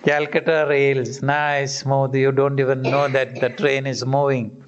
Calcutta 0.08 0.66
rails, 0.70 1.22
nice, 1.22 1.80
smooth. 1.80 2.16
You 2.16 2.32
don't 2.32 2.58
even 2.62 2.82
know 2.82 3.10
that 3.10 3.42
the 3.42 3.50
train 3.50 3.86
is 3.86 4.06
moving. 4.06 4.64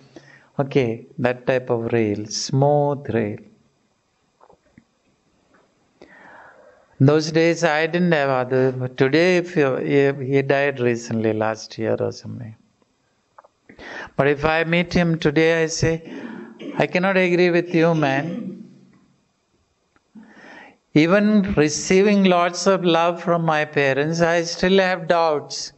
Okay, 0.59 1.05
that 1.17 1.47
type 1.47 1.69
of 1.69 1.93
rail, 1.93 2.25
smooth 2.25 3.09
rail. 3.13 3.37
Those 6.99 7.31
days 7.31 7.63
I 7.63 7.87
didn't 7.87 8.11
have 8.11 8.29
other. 8.29 8.89
Today, 8.89 9.37
if 9.37 9.55
you, 9.55 9.77
he 9.77 10.41
died 10.41 10.81
recently, 10.81 11.31
last 11.31 11.77
year 11.77 11.95
or 11.97 12.11
something. 12.11 12.55
But 14.17 14.27
if 14.27 14.43
I 14.43 14.65
meet 14.65 14.91
him 14.93 15.17
today, 15.17 15.63
I 15.63 15.67
say, 15.67 16.11
I 16.77 16.85
cannot 16.87 17.15
agree 17.15 17.49
with 17.49 17.73
you, 17.73 17.95
man. 17.95 18.58
Even 20.93 21.53
receiving 21.53 22.23
lots 22.23 22.65
of 22.65 22.83
love 22.83 23.21
from 23.21 23.43
my 23.43 23.63
parents, 23.65 24.21
I 24.21 24.41
still 24.43 24.79
have 24.79 25.07
doubts. 25.07 25.73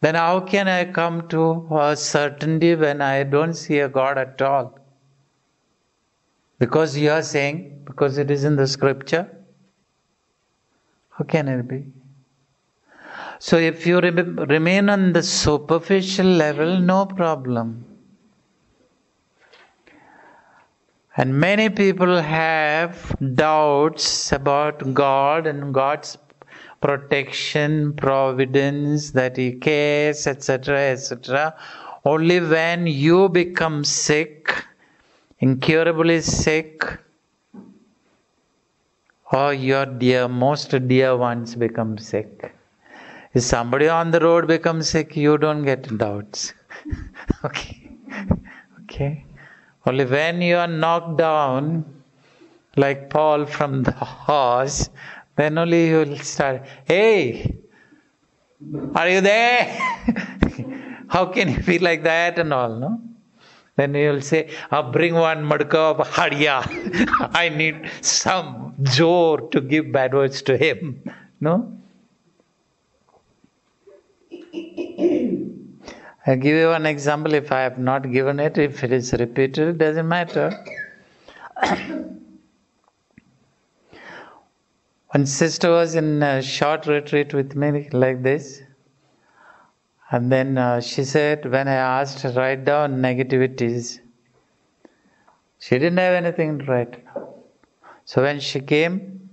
Then 0.00 0.14
how 0.14 0.40
can 0.40 0.68
I 0.68 0.84
come 0.84 1.28
to 1.28 1.66
a 1.72 1.96
certainty 1.96 2.74
when 2.74 3.00
I 3.00 3.24
don't 3.24 3.54
see 3.54 3.80
a 3.80 3.88
God 3.88 4.18
at 4.18 4.40
all? 4.40 4.78
Because 6.58 6.96
you 6.96 7.10
are 7.10 7.22
saying, 7.22 7.82
because 7.84 8.18
it 8.18 8.30
is 8.30 8.44
in 8.44 8.56
the 8.56 8.66
scripture. 8.66 9.28
How 11.10 11.24
can 11.24 11.48
it 11.48 11.66
be? 11.66 11.84
So 13.38 13.56
if 13.56 13.86
you 13.86 14.00
re- 14.00 14.10
remain 14.10 14.88
on 14.88 15.12
the 15.12 15.22
superficial 15.22 16.26
level, 16.26 16.78
no 16.78 17.06
problem. 17.06 17.84
And 21.16 21.38
many 21.38 21.68
people 21.70 22.20
have 22.20 23.14
doubts 23.34 24.32
about 24.32 24.94
God 24.94 25.46
and 25.46 25.72
God's 25.72 26.18
protection, 26.80 27.94
providence, 27.94 29.12
that 29.12 29.36
He 29.36 29.52
cares, 29.52 30.26
etc., 30.26 30.92
etc. 30.92 31.54
Only 32.04 32.40
when 32.40 32.86
you 32.86 33.28
become 33.28 33.84
sick, 33.84 34.52
incurably 35.38 36.20
sick, 36.20 36.82
or 39.32 39.54
your 39.54 39.86
dear, 39.86 40.28
most 40.28 40.70
dear 40.88 41.16
ones 41.16 41.54
become 41.54 41.96
sick. 41.96 42.52
If 43.34 43.42
somebody 43.42 43.88
on 43.88 44.10
the 44.10 44.20
road 44.20 44.46
becomes 44.46 44.88
sick, 44.88 45.16
you 45.16 45.38
don't 45.38 45.64
get 45.64 45.96
doubts. 45.98 46.52
okay. 47.44 47.90
Okay. 48.82 49.24
Only 49.86 50.04
when 50.04 50.40
you 50.40 50.56
are 50.56 50.66
knocked 50.66 51.18
down, 51.18 51.84
like 52.76 53.10
Paul 53.10 53.44
from 53.46 53.82
the 53.82 53.92
horse, 53.92 54.88
then 55.36 55.58
only 55.58 55.88
you 55.88 55.98
will 55.98 56.18
start, 56.18 56.62
hey, 56.84 57.56
are 58.94 59.08
you 59.08 59.20
there? 59.20 59.64
How 61.08 61.26
can 61.26 61.50
you 61.50 61.60
be 61.60 61.78
like 61.78 62.02
that 62.04 62.38
and 62.38 62.52
all, 62.52 62.76
no? 62.76 63.00
Then 63.76 63.94
you 63.94 64.10
will 64.10 64.22
say, 64.22 64.50
oh, 64.70 64.90
bring 64.90 65.14
one 65.14 65.44
madka 65.44 65.98
of 65.98 66.08
hadia. 66.08 66.62
I 67.34 67.48
need 67.48 67.90
some 68.00 68.74
jor 68.82 69.40
to 69.50 69.60
give 69.60 69.90
bad 69.92 70.14
words 70.14 70.42
to 70.42 70.56
him. 70.56 71.02
No? 71.40 71.72
I'll 76.26 76.36
give 76.36 76.56
you 76.56 76.68
one 76.68 76.86
example. 76.86 77.34
If 77.34 77.52
I 77.52 77.60
have 77.60 77.78
not 77.78 78.10
given 78.10 78.40
it, 78.40 78.56
if 78.56 78.82
it 78.82 78.92
is 78.92 79.12
repeated, 79.12 79.68
it 79.68 79.78
doesn't 79.78 80.08
matter. 80.08 80.64
One 85.10 85.26
sister 85.26 85.70
was 85.70 85.94
in 85.94 86.22
a 86.22 86.42
short 86.42 86.86
retreat 86.86 87.34
with 87.34 87.54
me 87.54 87.88
like 87.92 88.22
this. 88.22 88.62
And 90.10 90.32
then 90.32 90.58
uh, 90.58 90.80
she 90.80 91.04
said, 91.04 91.50
when 91.50 91.68
I 91.68 91.74
asked 91.74 92.24
write 92.36 92.64
down 92.64 93.02
negativities, 93.02 94.00
she 95.60 95.78
didn't 95.78 95.98
have 95.98 96.14
anything 96.14 96.58
to 96.58 96.64
write. 96.64 97.04
So 98.06 98.22
when 98.22 98.40
she 98.40 98.60
came, 98.60 99.28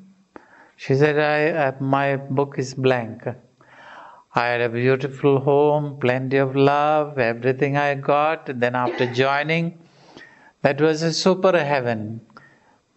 she 0.76 0.96
said, 0.96 1.18
I, 1.18 1.68
I, 1.68 1.74
my 1.80 2.16
book 2.18 2.56
is 2.58 2.74
blank. 2.74 3.24
I 4.34 4.48
had 4.48 4.62
a 4.62 4.70
beautiful 4.70 5.42
home, 5.42 5.98
plenty 6.00 6.38
of 6.38 6.56
love, 6.56 7.20
everything 7.20 7.76
I 7.76 7.96
got. 7.96 8.46
Then 8.60 8.76
after 8.76 9.06
joining, 9.12 9.78
that 10.62 10.80
was 10.80 11.02
a 11.02 11.12
super 11.12 11.58
heaven. 11.58 12.22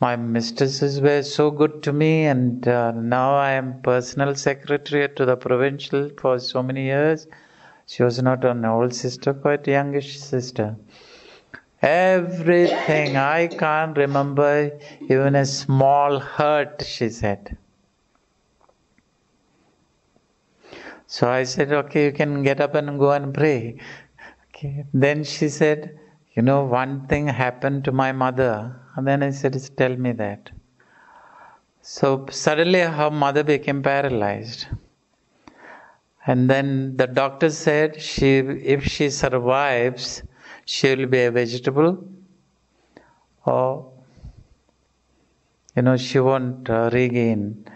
My 0.01 0.15
mistresses 0.15 1.01
were 1.01 1.23
so 1.23 1.51
good 1.51 1.83
to 1.83 1.93
me, 1.93 2.27
and 2.27 2.69
uh, 2.69 2.93
now 2.93 3.35
I 3.35 3.51
am 3.51 3.81
personal 3.83 4.37
secretary 4.37 5.09
to 5.09 5.25
the 5.25 5.37
provincial 5.37 6.09
for 6.21 6.39
so 6.39 6.63
many 6.63 6.85
years. 6.85 7.27
She 7.87 8.05
was 8.05 8.23
not 8.23 8.45
an 8.45 8.65
old 8.65 8.95
sister, 8.95 9.35
quite 9.35 9.67
a 9.67 9.73
youngish 9.73 10.21
sister. 10.21 10.77
Everything, 11.83 13.17
I 13.17 13.49
can't 13.49 13.97
remember 13.97 14.71
even 15.09 15.35
a 15.35 15.47
small 15.47 16.21
hurt, 16.21 16.85
she 16.87 17.11
said. 17.11 17.57
So 21.15 21.29
I 21.31 21.45
said, 21.45 21.73
okay, 21.73 22.07
you 22.07 22.13
can 22.13 22.43
get 22.43 22.61
up 22.61 22.75
and 22.75 22.99
go 22.99 23.13
and 23.13 23.33
pray. 23.33 23.79
Okay. 24.49 24.85
Then 24.93 25.23
she 25.23 25.49
said, 25.49 25.97
you 26.35 26.43
know, 26.43 26.65
one 26.65 27.07
thing 27.07 27.29
happened 27.29 27.85
to 27.85 27.93
my 27.93 28.11
mother. 28.11 28.81
And 28.97 29.07
then 29.07 29.23
I 29.23 29.31
said, 29.31 29.57
tell 29.77 29.95
me 29.97 30.11
that. 30.11 30.51
So 31.83 32.27
suddenly 32.31 32.81
her 32.81 33.13
mother 33.13 33.45
became 33.45 33.81
paralyzed. 33.81 34.67
And 36.27 36.51
then 36.51 36.97
the 36.97 37.07
doctor 37.07 37.51
said, 37.51 38.03
she, 38.03 38.39
if 38.75 38.85
she 38.85 39.09
survives, 39.09 40.25
she 40.65 40.97
will 40.97 41.07
be 41.07 41.23
a 41.27 41.31
vegetable 41.31 42.09
or, 43.47 43.93
you 45.77 45.83
know, 45.83 45.97
she 45.97 46.19
won't 46.19 46.69
uh, 46.69 46.91
regain 46.93 47.69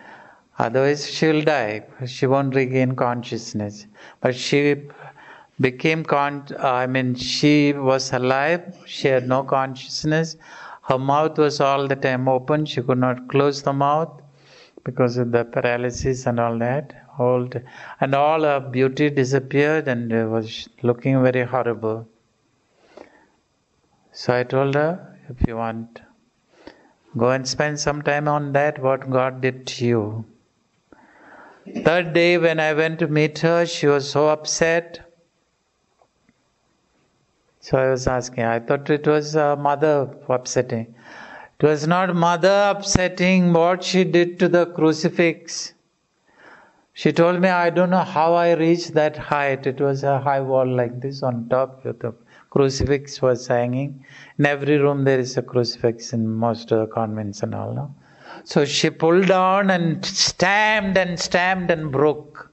Otherwise, 0.59 1.09
she 1.09 1.29
will 1.29 1.43
die. 1.43 1.85
She 2.07 2.27
won't 2.27 2.55
regain 2.55 2.97
consciousness. 2.97 3.87
But 4.21 4.35
she 4.35 4.89
became 5.61 6.05
con. 6.05 6.47
I 6.59 6.87
mean, 6.87 7.15
she 7.15 7.73
was 7.73 8.13
alive. 8.13 8.77
She 8.85 9.09
had 9.09 9.29
no 9.29 9.45
consciousness. 9.45 10.37
Her 10.83 10.99
mouth 10.99 11.39
was 11.39 11.61
all 11.61 11.87
the 11.87 11.95
time 11.95 12.29
open. 12.29 12.65
She 12.67 12.83
could 12.83 12.99
not 12.99 13.29
close 13.29 13.63
the 13.63 13.73
mouth 13.73 14.21
because 14.85 15.17
of 15.17 15.31
the 15.31 15.45
paralysis 15.45 16.27
and 16.27 16.41
all 16.41 16.59
that. 16.59 17.05
All 17.19 17.49
and 18.01 18.15
all 18.15 18.43
her 18.43 18.61
beauty 18.61 19.11
disappeared 19.11 19.87
and 19.87 20.11
was 20.33 20.69
looking 20.83 21.23
very 21.23 21.45
horrible. 21.45 22.09
So 24.13 24.35
I 24.35 24.43
told 24.43 24.75
her, 24.75 25.19
if 25.29 25.47
you 25.47 25.57
want, 25.57 26.01
go 27.17 27.31
and 27.31 27.47
spend 27.47 27.79
some 27.79 28.03
time 28.03 28.27
on 28.27 28.53
that. 28.55 28.83
What 28.83 29.09
God 29.09 29.41
did 29.41 29.67
to 29.69 29.87
you. 29.87 30.25
Third 31.85 32.13
day, 32.13 32.39
when 32.39 32.61
I 32.61 32.73
went 32.73 32.99
to 33.01 33.09
meet 33.09 33.39
her, 33.41 33.67
she 33.67 33.87
was 33.87 34.11
so 34.11 34.29
upset. 34.29 35.01
So 37.61 37.79
I 37.79 37.91
was 37.91 38.07
asking, 38.07 38.45
I 38.45 38.61
thought 38.61 38.89
it 38.91 39.07
was 39.07 39.37
uh, 39.37 39.57
mother 39.57 40.09
upsetting. 40.29 40.95
It 41.61 41.67
was 41.67 41.87
not 41.87 42.15
mother 42.15 42.75
upsetting 42.75 43.53
what 43.53 43.85
she 43.85 44.05
did 44.05 44.39
to 44.39 44.49
the 44.49 44.67
crucifix. 44.67 45.75
She 46.95 47.13
told 47.13 47.41
me, 47.41 47.49
I 47.49 47.71
don't 47.71 47.91
know 47.91 48.05
how 48.05 48.35
I 48.35 48.55
reached 48.55 48.95
that 48.95 49.17
height. 49.17 49.67
It 49.67 49.81
was 49.81 50.03
a 50.03 50.19
high 50.19 50.41
wall 50.41 50.67
like 50.67 51.01
this 51.01 51.23
on 51.23 51.49
top. 51.49 51.83
The 51.83 52.15
crucifix 52.51 53.21
was 53.23 53.47
hanging. 53.47 54.05
In 54.39 54.47
every 54.47 54.79
room, 54.79 55.05
there 55.05 55.19
is 55.19 55.37
a 55.37 55.43
crucifix 55.43 56.13
in 56.13 56.27
most 56.27 56.73
of 56.73 56.81
the 56.81 56.87
convents 56.87 57.43
and 57.43 57.55
all. 57.55 57.73
No? 57.75 57.95
So 58.45 58.65
she 58.65 58.91
pulled 58.91 59.31
on 59.31 59.71
and 59.71 60.05
stamped 60.05 60.97
and 60.99 61.19
stamped 61.19 61.71
and 61.71 61.91
broke. 61.93 62.51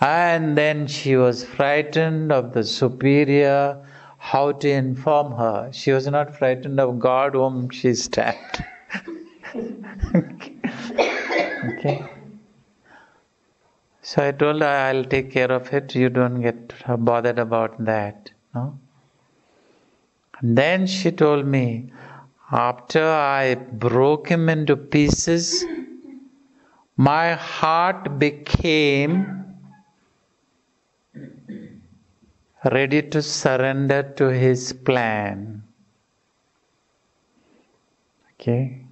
And 0.00 0.56
then 0.56 0.86
she 0.86 1.16
was 1.16 1.44
frightened 1.44 2.32
of 2.32 2.54
the 2.54 2.64
superior, 2.64 3.84
how 4.18 4.52
to 4.52 4.68
inform 4.68 5.32
her. 5.32 5.70
She 5.72 5.92
was 5.92 6.06
not 6.06 6.34
frightened 6.34 6.80
of 6.80 6.98
God 6.98 7.34
whom 7.34 7.68
she 7.70 7.94
stabbed. 7.94 8.64
okay. 11.64 12.06
So 14.02 14.26
I 14.26 14.32
told 14.32 14.62
her, 14.62 14.66
I'll 14.66 15.04
take 15.04 15.30
care 15.30 15.52
of 15.52 15.72
it. 15.72 15.94
You 15.94 16.08
don't 16.08 16.40
get 16.40 16.74
bothered 17.04 17.38
about 17.38 17.84
that. 17.84 18.30
No? 18.54 18.78
And 20.40 20.56
then 20.56 20.86
she 20.86 21.12
told 21.12 21.46
me, 21.46 21.92
after 22.50 23.08
I 23.08 23.54
broke 23.54 24.28
him 24.28 24.48
into 24.48 24.76
pieces, 24.76 25.64
my 26.96 27.32
heart 27.34 28.18
became 28.18 29.40
ready 32.64 33.02
to 33.02 33.22
surrender 33.22 34.02
to 34.16 34.26
His 34.26 34.72
plan. 34.72 35.62
Okay? 38.34 38.82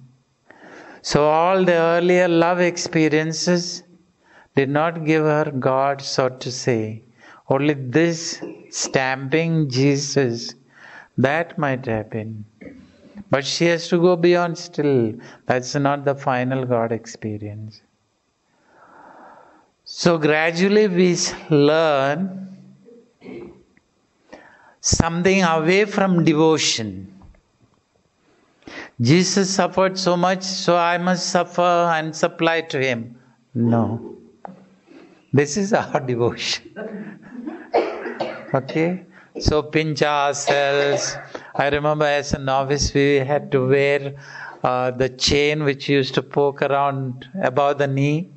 So, 1.01 1.25
all 1.25 1.63
the 1.63 1.73
earlier 1.73 2.27
love 2.27 2.59
experiences 2.59 3.83
did 4.55 4.69
not 4.69 5.05
give 5.05 5.23
her 5.23 5.51
God, 5.51 6.01
so 6.01 6.29
to 6.29 6.51
say. 6.51 7.03
Only 7.47 7.73
this 7.73 8.41
stamping 8.69 9.69
Jesus, 9.69 10.53
that 11.17 11.57
might 11.57 11.85
have 11.85 12.09
been. 12.09 12.45
But 13.29 13.45
she 13.45 13.65
has 13.65 13.87
to 13.89 13.99
go 13.99 14.15
beyond 14.15 14.57
still. 14.57 15.13
That's 15.45 15.75
not 15.75 16.05
the 16.05 16.15
final 16.15 16.65
God 16.65 16.91
experience. 16.91 17.81
So 19.83 20.17
gradually 20.17 20.87
we 20.87 21.17
learn 21.49 22.47
something 24.81 25.43
away 25.43 25.85
from 25.85 26.23
devotion. 26.23 27.13
Jesus 29.01 29.49
suffered 29.49 29.97
so 29.97 30.17
much, 30.17 30.43
so 30.43 30.75
I 30.77 30.97
must 30.97 31.29
suffer 31.29 31.61
and 31.93 32.15
supply 32.15 32.61
to 32.61 32.81
him. 32.81 33.19
No. 33.53 34.17
This 35.31 35.57
is 35.57 35.73
our 35.73 35.99
devotion. 36.11 37.19
okay? 38.53 39.05
So 39.37 39.61
pinch 39.61 40.01
ourselves. 40.01 41.15
I 41.55 41.69
remember 41.69 42.05
as 42.05 42.33
a 42.33 42.39
novice, 42.39 42.93
we 42.93 43.17
had 43.17 43.51
to 43.51 43.67
wear 43.67 44.15
uh, 44.63 44.91
the 44.91 45.09
chain 45.09 45.63
which 45.63 45.87
used 45.87 46.15
to 46.15 46.23
poke 46.23 46.61
around 46.61 47.29
above 47.41 47.77
the 47.77 47.87
knee. 47.87 48.31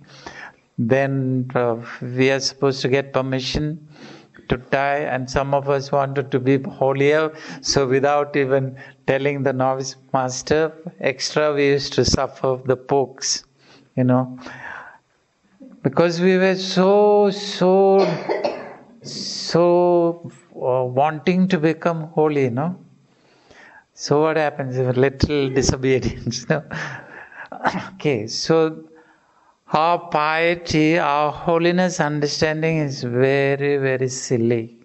Then 0.79 1.51
uh, 1.55 1.77
we 2.01 2.31
are 2.31 2.41
supposed 2.41 2.83
to 2.83 2.89
get 2.89 3.13
permission 3.13 3.89
to 4.49 4.59
tie, 4.59 4.99
and 4.99 5.31
some 5.31 5.55
of 5.55 5.69
us 5.69 5.91
wanted 5.91 6.31
to 6.31 6.39
be 6.39 6.61
holier. 6.63 7.33
So 7.63 7.87
without 7.87 8.37
even 8.37 8.77
telling 9.07 9.43
the 9.43 9.53
novice 9.53 9.97
master, 10.13 10.73
extra 11.01 11.55
we 11.55 11.69
used 11.69 11.95
to 11.95 12.05
suffer 12.05 12.61
the 12.65 12.77
pokes, 12.77 13.45
you 13.97 14.05
know, 14.05 14.39
because 15.83 16.21
we 16.21 16.37
were 16.37 16.57
so 16.57 17.31
so 17.31 18.07
so 19.03 20.31
Uh, 20.63 20.85
wanting 20.85 21.49
to 21.49 21.59
become 21.59 22.03
holy, 22.15 22.49
no? 22.49 22.79
So 23.95 24.23
what 24.23 24.37
happens 24.37 24.77
if 24.77 24.97
little 24.97 25.51
disobedience? 25.51 26.49
No? 26.49 26.63
okay, 27.95 28.29
so 28.29 28.85
our 29.73 29.99
piety, 30.11 30.99
our 30.99 31.33
holiness 31.33 31.99
understanding 31.99 32.79
is 32.79 33.03
very, 33.03 33.77
very 33.79 34.09
silly. 34.09 34.79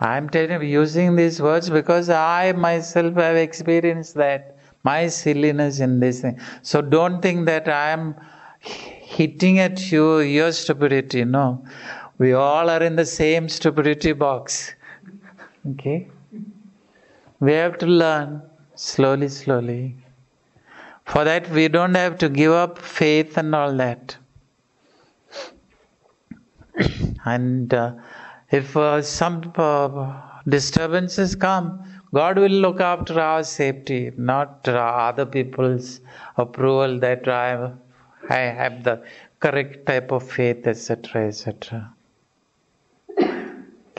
I'm 0.00 0.30
telling 0.30 0.62
you, 0.62 0.66
using 0.66 1.14
these 1.16 1.42
words 1.42 1.68
because 1.68 2.08
I 2.08 2.52
myself 2.52 3.16
have 3.16 3.36
experienced 3.36 4.14
that, 4.14 4.56
my 4.82 5.08
silliness 5.08 5.80
in 5.80 6.00
this 6.00 6.22
thing. 6.22 6.40
So 6.62 6.80
don't 6.80 7.20
think 7.20 7.44
that 7.46 7.68
I 7.68 7.90
am 7.90 8.14
hitting 8.60 9.58
at 9.58 9.92
you, 9.92 10.20
your 10.20 10.52
stupidity. 10.52 11.24
No. 11.24 11.64
We 12.20 12.34
all 12.34 12.68
are 12.68 12.82
in 12.82 12.96
the 12.96 13.06
same 13.06 13.48
stupidity 13.48 14.12
box. 14.12 14.74
Okay? 15.70 16.06
We 17.40 17.52
have 17.52 17.78
to 17.78 17.86
learn 17.86 18.42
slowly, 18.74 19.28
slowly. 19.28 19.96
For 21.06 21.24
that, 21.24 21.48
we 21.48 21.68
don't 21.68 21.94
have 21.94 22.18
to 22.18 22.28
give 22.28 22.52
up 22.52 22.76
faith 22.78 23.38
and 23.38 23.54
all 23.54 23.74
that. 23.76 24.18
and 27.24 27.72
uh, 27.72 27.94
if 28.50 28.76
uh, 28.76 29.00
some 29.00 29.50
uh, 29.56 30.20
disturbances 30.46 31.34
come, 31.34 31.82
God 32.12 32.36
will 32.38 32.58
look 32.66 32.82
after 32.82 33.18
our 33.18 33.44
safety, 33.44 34.12
not 34.18 34.68
other 34.68 35.24
people's 35.24 36.00
approval 36.36 36.98
that 36.98 37.26
I, 37.28 37.72
I 38.28 38.40
have 38.40 38.84
the 38.84 39.02
correct 39.38 39.86
type 39.86 40.12
of 40.12 40.30
faith, 40.30 40.66
etc., 40.66 41.28
etc. 41.28 41.94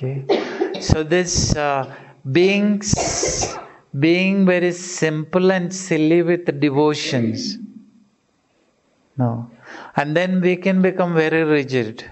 Okay, 0.03 0.81
so 0.81 1.03
this 1.03 1.55
uh, 1.55 1.95
being 2.31 2.81
being 3.99 4.47
very 4.47 4.71
simple 4.71 5.51
and 5.51 5.71
silly 5.71 6.23
with 6.23 6.59
devotions. 6.59 7.59
No, 9.15 9.51
and 9.95 10.17
then 10.17 10.41
we 10.41 10.55
can 10.55 10.81
become 10.81 11.13
very 11.13 11.43
rigid. 11.43 12.03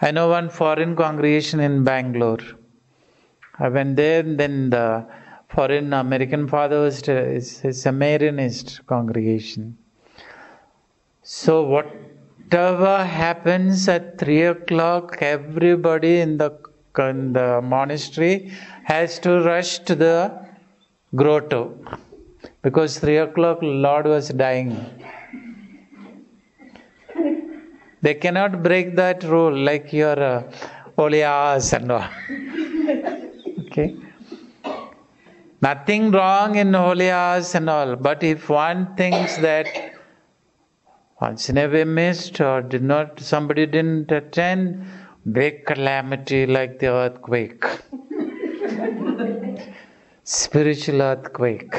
I 0.00 0.10
know 0.10 0.28
one 0.30 0.48
foreign 0.48 0.96
congregation 0.96 1.60
in 1.60 1.84
Bangalore. 1.84 2.42
I 3.60 3.68
went 3.68 3.94
there, 3.94 4.18
and 4.18 4.36
then 4.36 4.70
the 4.70 5.06
foreign 5.48 5.92
American 5.92 6.48
father 6.48 6.80
was 6.80 7.06
a 7.06 7.38
Samaritanist 7.84 8.84
congregation. 8.86 9.78
So 11.22 11.62
what 11.62 11.86
whatever 12.48 13.04
happens 13.04 13.88
at 13.88 14.18
three 14.18 14.42
o'clock, 14.44 15.18
everybody 15.20 16.20
in 16.20 16.38
the, 16.38 16.50
in 16.98 17.34
the 17.34 17.60
monastery 17.62 18.50
has 18.84 19.18
to 19.18 19.42
rush 19.42 19.80
to 19.80 19.94
the 19.94 20.16
grotto 21.14 21.78
because 22.62 22.98
three 22.98 23.18
o'clock 23.18 23.58
Lord 23.60 24.06
was 24.06 24.30
dying. 24.30 24.72
They 28.00 28.14
cannot 28.14 28.62
break 28.62 28.96
that 28.96 29.24
rule 29.24 29.54
like 29.54 29.92
your 29.92 30.18
uh, 30.18 30.50
holy 30.96 31.24
hours 31.24 31.70
and 31.74 31.92
all. 31.92 32.08
okay. 33.66 33.94
Nothing 35.60 36.12
wrong 36.12 36.56
in 36.56 36.72
holy 36.72 37.10
hours 37.10 37.54
and 37.54 37.68
all, 37.68 37.96
but 37.96 38.22
if 38.22 38.48
one 38.48 38.94
thinks 38.96 39.36
that 39.38 39.66
once 41.20 41.48
in 41.48 41.58
a 41.58 41.66
way 41.66 41.84
missed 41.84 42.40
or 42.40 42.62
did 42.62 42.82
not 42.82 43.18
somebody 43.18 43.66
didn't 43.66 44.10
attend 44.12 44.86
big 45.32 45.64
calamity 45.66 46.46
like 46.46 46.78
the 46.78 46.86
earthquake. 46.86 47.64
Spiritual 50.24 51.02
earthquake. 51.02 51.74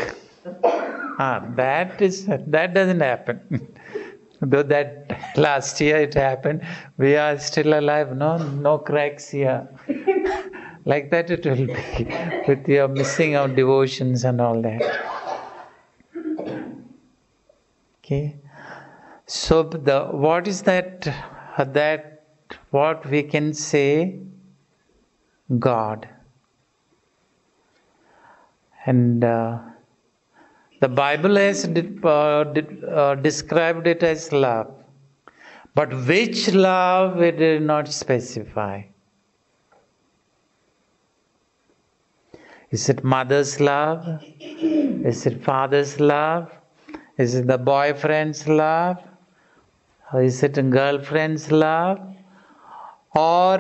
Ah, 1.22 1.46
that 1.56 2.02
is 2.02 2.26
that 2.26 2.74
doesn't 2.74 3.00
happen. 3.00 3.68
Though 4.42 4.64
that 4.64 5.20
last 5.36 5.80
year 5.82 5.98
it 5.98 6.14
happened 6.14 6.62
we 6.98 7.16
are 7.16 7.38
still 7.38 7.78
alive 7.80 8.16
no 8.16 8.38
no 8.38 8.78
cracks 8.78 9.30
here. 9.30 9.68
Like 10.86 11.12
that 11.12 11.30
it 11.30 11.46
will 11.46 11.68
be 11.68 12.08
with 12.48 12.68
your 12.68 12.88
missing 12.88 13.36
of 13.36 13.56
devotions 13.56 14.24
and 14.24 14.42
all 14.42 14.60
that. 14.62 14.82
Okay 17.98 18.40
so 19.30 19.62
the 19.62 20.06
what 20.26 20.48
is 20.48 20.64
that 20.64 21.08
that 21.58 22.24
what 22.72 23.06
we 23.10 23.22
can 23.22 23.54
say 23.54 24.20
God 25.60 26.08
and 28.86 29.24
uh, 29.24 29.60
the 30.80 30.88
Bible 30.88 31.36
has 31.36 31.66
uh, 31.66 32.10
uh, 32.10 33.16
described 33.16 33.86
it 33.86 34.02
as 34.02 34.32
love, 34.32 34.72
but 35.76 35.94
which 36.08 36.52
love 36.54 37.22
it 37.22 37.38
did 37.38 37.62
not 37.62 37.90
specify. 37.90 38.82
Is 42.72 42.88
it 42.88 43.04
mother's 43.04 43.60
love? 43.60 44.24
Is 44.40 45.26
it 45.26 45.44
father's 45.44 46.00
love? 46.00 46.52
Is 47.18 47.36
it 47.36 47.48
the 47.48 47.58
boyfriend's 47.58 48.48
love? 48.48 49.04
Is 50.16 50.42
it 50.44 50.58
a 50.58 50.64
girlfriend's 50.64 51.52
love? 51.52 52.00
Or 53.16 53.58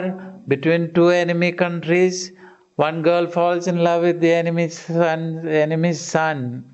between 0.48 0.94
two 0.94 1.10
enemy 1.10 1.52
countries, 1.52 2.32
one 2.76 3.02
girl 3.02 3.28
falls 3.28 3.68
in 3.68 3.84
love 3.84 4.04
with 4.04 4.20
the 4.22 4.32
enemy's 4.32 4.80
son, 4.80 5.48
enemy's 5.48 6.00
son 6.00 6.74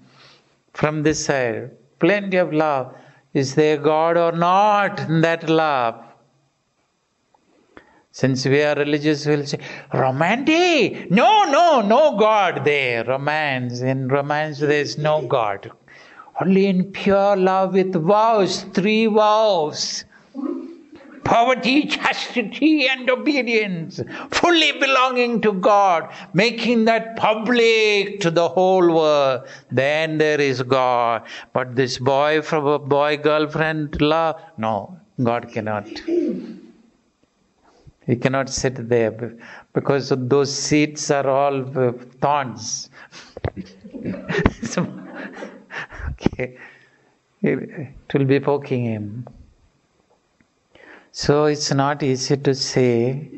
from 0.73 1.03
this 1.03 1.25
side. 1.25 1.71
Plenty 1.99 2.37
of 2.37 2.53
love. 2.53 2.95
Is 3.33 3.55
there 3.55 3.77
God 3.77 4.15
or 4.17 4.31
not 4.31 4.99
in 4.99 5.21
that 5.21 5.49
love? 5.49 6.01
Since 8.11 8.45
we 8.45 8.61
are 8.63 8.75
religious, 8.75 9.25
we'll 9.25 9.45
say, 9.45 9.59
romantic. 9.93 11.11
No, 11.11 11.43
no, 11.43 11.81
no 11.81 12.15
God 12.17 12.63
there. 12.63 13.03
Romance. 13.03 13.81
In 13.81 14.07
romance, 14.07 14.59
there 14.59 14.71
is 14.71 14.97
no 14.97 15.27
God. 15.27 15.69
Only 16.41 16.67
in 16.67 16.91
pure 16.91 17.35
love 17.35 17.73
with 17.73 17.95
vows, 17.95 18.63
three 18.73 19.05
vows 19.05 20.05
poverty, 21.25 21.87
chastity, 21.87 22.87
and 22.87 23.09
obedience, 23.09 23.99
fully 24.31 24.71
belonging 24.73 25.41
to 25.41 25.51
God, 25.51 26.09
making 26.33 26.85
that 26.85 27.17
public 27.17 28.21
to 28.21 28.31
the 28.31 28.47
whole 28.47 28.93
world. 28.93 29.45
Then 29.71 30.17
there 30.17 30.39
is 30.39 30.61
God. 30.61 31.23
But 31.51 31.75
this 31.75 31.97
boy 31.97 32.41
from 32.41 32.67
a 32.67 32.79
boy 32.79 33.17
girlfriend 33.17 33.99
love, 33.99 34.39
no, 34.57 34.97
God 35.21 35.51
cannot. 35.51 35.89
He 38.07 38.15
cannot 38.15 38.49
sit 38.49 38.87
there 38.87 39.35
because 39.73 40.13
those 40.15 40.55
seats 40.55 41.09
are 41.09 41.27
all 41.27 41.65
thorns. 42.21 42.91
It 47.41 48.13
will 48.13 48.25
be 48.25 48.39
poking 48.39 48.85
him. 48.85 49.27
So 51.11 51.45
it's 51.45 51.71
not 51.71 52.03
easy 52.03 52.37
to 52.37 52.53
say, 52.53 53.29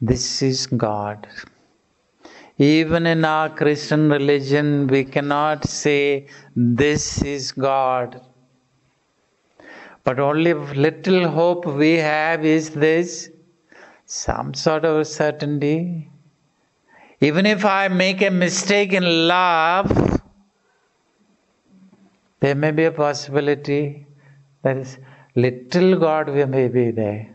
This 0.00 0.42
is 0.42 0.66
God. 0.66 1.26
Even 2.58 3.06
in 3.06 3.24
our 3.24 3.48
Christian 3.48 4.08
religion, 4.08 4.86
we 4.86 5.04
cannot 5.04 5.66
say, 5.66 6.28
This 6.54 7.22
is 7.22 7.52
God. 7.52 8.20
But 10.04 10.18
only 10.18 10.54
little 10.54 11.28
hope 11.28 11.66
we 11.66 11.92
have 11.94 12.44
is 12.44 12.70
this 12.70 13.30
some 14.06 14.54
sort 14.54 14.84
of 14.84 15.06
certainty. 15.06 16.10
Even 17.20 17.46
if 17.46 17.64
I 17.64 17.88
make 17.88 18.20
a 18.22 18.30
mistake 18.30 18.92
in 18.92 19.28
love, 19.28 20.21
there 22.42 22.54
may 22.54 22.70
be 22.70 22.84
a 22.84 22.92
possibility 22.92 24.06
that 24.62 24.76
is 24.76 24.98
little 25.34 25.96
God 26.04 26.28
we 26.28 26.44
may 26.44 26.68
be 26.68 26.90
there. 26.90 27.34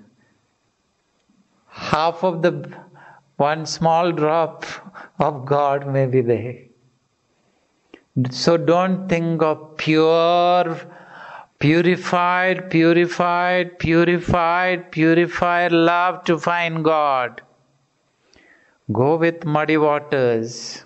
Half 1.68 2.24
of 2.24 2.42
the 2.44 2.54
one 3.38 3.66
small 3.66 4.12
drop 4.12 4.66
of 5.20 5.46
God 5.46 5.88
may 5.88 6.06
be 6.06 6.22
there. 6.22 6.56
So 8.30 8.58
don't 8.58 9.10
think 9.10 9.42
of 9.42 9.78
pure 9.78 10.78
Purified, 11.60 12.70
purified, 12.70 13.80
purified, 13.80 14.92
purified 14.92 15.72
love 15.72 16.24
to 16.26 16.38
find 16.38 16.84
God. 16.84 17.42
Go 18.92 19.16
with 19.16 19.44
muddy 19.44 19.78
waters. 19.78 20.84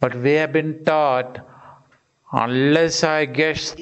But 0.00 0.16
we 0.16 0.32
have 0.32 0.52
been 0.52 0.84
taught 0.84 1.38
unless 2.32 3.04
I 3.04 3.26
get, 3.26 3.74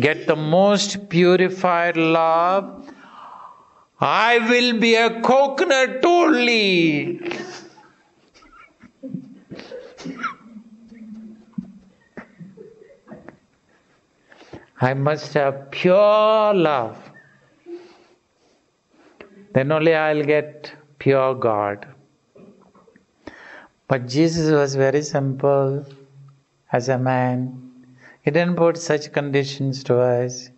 get 0.00 0.26
the 0.26 0.36
most 0.36 1.08
purified 1.08 1.96
love, 1.96 2.88
I 4.00 4.38
will 4.48 4.78
be 4.78 4.94
a 4.94 5.20
coconut 5.20 6.04
only. 6.04 7.20
I 14.80 14.94
must 14.94 15.34
have 15.34 15.70
pure 15.70 16.54
love. 16.54 16.96
Then 19.52 19.72
only 19.72 19.94
I'll 19.94 20.22
get 20.22 20.72
pure 20.98 21.34
God. 21.34 21.86
But 23.88 24.06
Jesus 24.06 24.50
was 24.50 24.74
very 24.74 25.02
simple 25.02 25.84
as 26.72 26.88
a 26.88 26.96
man. 26.96 27.69
He 28.22 28.30
didn't 28.30 28.56
put 28.56 28.76
such 28.76 29.12
conditions 29.12 29.82
to 29.84 29.98
us. 29.98 30.48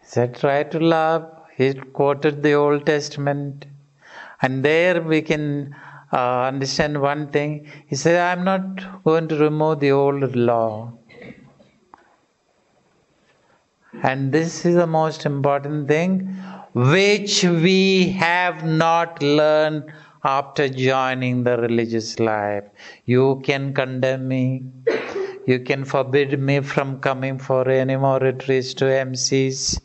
He 0.00 0.06
said, 0.06 0.34
try 0.34 0.64
to 0.64 0.80
love. 0.80 1.30
He 1.56 1.74
quoted 1.74 2.42
the 2.42 2.54
Old 2.54 2.86
Testament. 2.86 3.66
And 4.42 4.64
there 4.64 5.00
we 5.00 5.22
can 5.22 5.74
uh, 6.12 6.42
understand 6.42 7.00
one 7.00 7.28
thing. 7.28 7.66
He 7.86 7.96
said, 7.96 8.20
I'm 8.20 8.44
not 8.44 9.02
going 9.04 9.28
to 9.28 9.36
remove 9.36 9.80
the 9.80 9.92
old 9.92 10.36
law. 10.36 10.92
And 14.02 14.32
this 14.32 14.64
is 14.66 14.74
the 14.74 14.86
most 14.86 15.24
important 15.24 15.88
thing 15.88 16.36
which 16.74 17.44
we 17.44 18.08
have 18.10 18.64
not 18.64 19.22
learned 19.22 19.84
after 20.24 20.68
joining 20.68 21.44
the 21.44 21.56
religious 21.58 22.18
life. 22.18 22.64
You 23.04 23.40
can 23.44 23.72
condemn 23.72 24.26
me. 24.26 24.64
You 25.46 25.60
can 25.60 25.84
forbid 25.84 26.38
me 26.38 26.60
from 26.60 27.00
coming 27.00 27.38
for 27.38 27.68
any 27.68 27.96
more 27.96 28.18
retreats 28.18 28.74
to 28.74 28.84
MCs. 28.84 29.80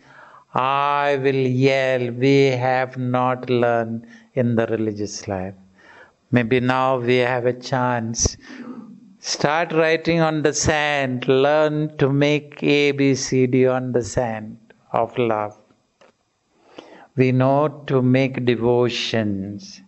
I 0.53 1.19
will 1.21 1.35
yell, 1.35 2.11
we 2.11 2.45
have 2.47 2.97
not 2.97 3.49
learned 3.49 4.07
in 4.33 4.55
the 4.55 4.67
religious 4.67 5.27
life. 5.27 5.55
Maybe 6.31 6.59
now 6.59 6.97
we 6.97 7.17
have 7.17 7.45
a 7.45 7.53
chance 7.53 8.37
Start 9.21 9.73
writing 9.73 10.21
on 10.21 10.43
the 10.43 10.53
sand. 10.53 11.27
Learn 11.27 11.97
to 11.97 12.09
make 12.09 12.63
A, 12.63 12.93
B, 12.93 13.15
C, 13.15 13.47
D 13.47 13.67
on 13.67 13.91
the 13.91 14.01
sand 14.01 14.57
of 14.93 15.17
love. 15.17 15.57
We 17.17 17.33
know 17.33 17.83
to 17.87 18.01
make 18.01 18.45
devotions. 18.45 19.81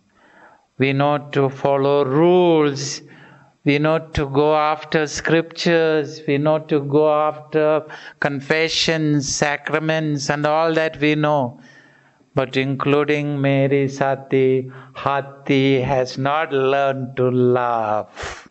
We 0.76 0.92
know 0.92 1.30
to 1.32 1.48
follow 1.48 2.04
rules. 2.04 3.00
We 3.64 3.78
know 3.78 4.00
to 4.14 4.26
go 4.26 4.56
after 4.56 5.06
scriptures. 5.06 6.20
We 6.26 6.36
know 6.38 6.58
to 6.60 6.80
go 6.80 7.12
after 7.12 7.84
confessions, 8.18 9.32
sacraments, 9.32 10.28
and 10.30 10.44
all 10.44 10.74
that 10.74 11.00
we 11.00 11.14
know. 11.14 11.60
But 12.34 12.56
including 12.56 13.40
Mary 13.40 13.86
Sati, 13.88 14.68
Hati 14.94 15.80
has 15.80 16.18
not 16.18 16.52
learned 16.52 17.16
to 17.18 17.30
love 17.30 18.48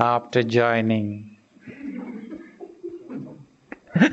after 0.00 0.42
joining. 0.42 1.36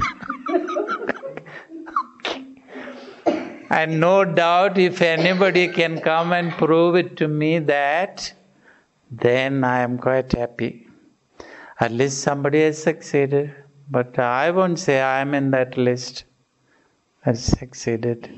and 3.70 4.00
no 4.02 4.26
doubt, 4.26 4.78
if 4.78 5.02
anybody 5.02 5.70
can 5.70 6.02
come 6.02 6.34
and 6.34 6.52
prove 6.54 6.96
it 6.96 7.16
to 7.18 7.30
me 7.30 7.60
that, 7.60 8.34
then 9.12 9.64
I 9.64 9.80
am 9.82 9.98
quite 9.98 10.32
happy. 10.32 10.88
At 11.80 11.92
least 11.92 12.20
somebody 12.20 12.62
has 12.62 12.82
succeeded. 12.82 13.54
But 13.90 14.18
I 14.18 14.50
won't 14.52 14.80
say 14.80 15.02
I 15.02 15.22
am 15.22 15.34
in 15.34 15.52
that 15.52 15.78
list. 15.78 16.26
Has 17.22 17.44
succeeded. 17.44 18.30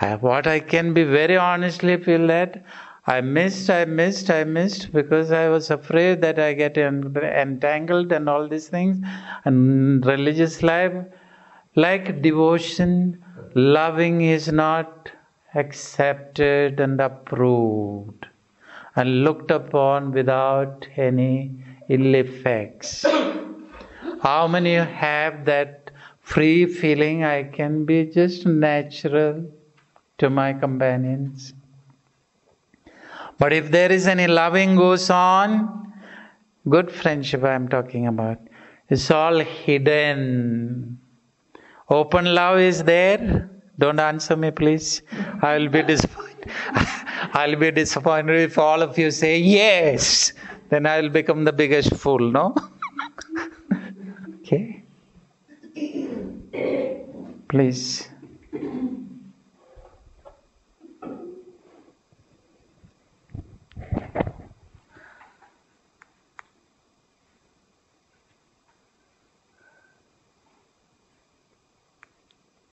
I, 0.00 0.14
what 0.16 0.46
I 0.46 0.60
can 0.60 0.94
be 0.94 1.04
very 1.04 1.36
honestly 1.36 2.02
feel 2.02 2.26
that 2.28 2.64
I 3.06 3.20
missed, 3.20 3.68
I 3.70 3.84
missed, 3.86 4.30
I 4.30 4.44
missed 4.44 4.92
because 4.92 5.32
I 5.32 5.48
was 5.48 5.70
afraid 5.70 6.20
that 6.22 6.38
I 6.38 6.52
get 6.52 6.78
entangled 6.78 8.12
and 8.12 8.28
all 8.28 8.48
these 8.48 8.68
things. 8.68 9.04
And 9.44 10.04
religious 10.06 10.62
life, 10.62 10.94
like 11.76 12.22
devotion, 12.22 13.22
loving 13.54 14.20
is 14.20 14.52
not 14.52 15.10
accepted 15.54 16.78
and 16.78 17.00
approved 17.00 18.26
and 18.96 19.24
looked 19.24 19.50
upon 19.50 20.12
without 20.12 20.86
any 20.96 21.52
ill 21.88 22.14
effects. 22.14 23.04
How 24.22 24.46
many 24.46 24.74
have 24.74 25.44
that 25.46 25.90
free 26.20 26.66
feeling 26.66 27.24
I 27.24 27.44
can 27.44 27.84
be 27.84 28.06
just 28.06 28.46
natural 28.46 29.50
to 30.18 30.30
my 30.30 30.52
companions? 30.52 31.54
But 33.38 33.52
if 33.54 33.70
there 33.70 33.90
is 33.90 34.06
any 34.06 34.26
loving 34.26 34.76
goes 34.76 35.08
on, 35.08 35.92
good 36.68 36.92
friendship 36.92 37.42
I 37.42 37.54
am 37.54 37.68
talking 37.68 38.06
about, 38.06 38.38
it's 38.90 39.10
all 39.10 39.38
hidden. 39.38 40.98
Open 41.88 42.34
love 42.34 42.58
is 42.58 42.84
there. 42.84 43.48
Don't 43.78 43.98
answer 43.98 44.36
me, 44.36 44.50
please. 44.50 45.00
I 45.40 45.56
will 45.56 45.68
be 45.68 45.82
disappointed. 45.82 46.50
I'll 47.32 47.56
be 47.56 47.70
disappointed 47.70 48.40
if 48.40 48.58
all 48.58 48.82
of 48.82 48.98
you 48.98 49.10
say 49.10 49.38
yes. 49.38 50.32
Then 50.68 50.86
I 50.86 51.00
will 51.00 51.10
become 51.10 51.44
the 51.44 51.52
biggest 51.52 51.94
fool, 51.96 52.18
no? 52.18 52.54
okay? 54.40 54.82
Please. 57.48 58.08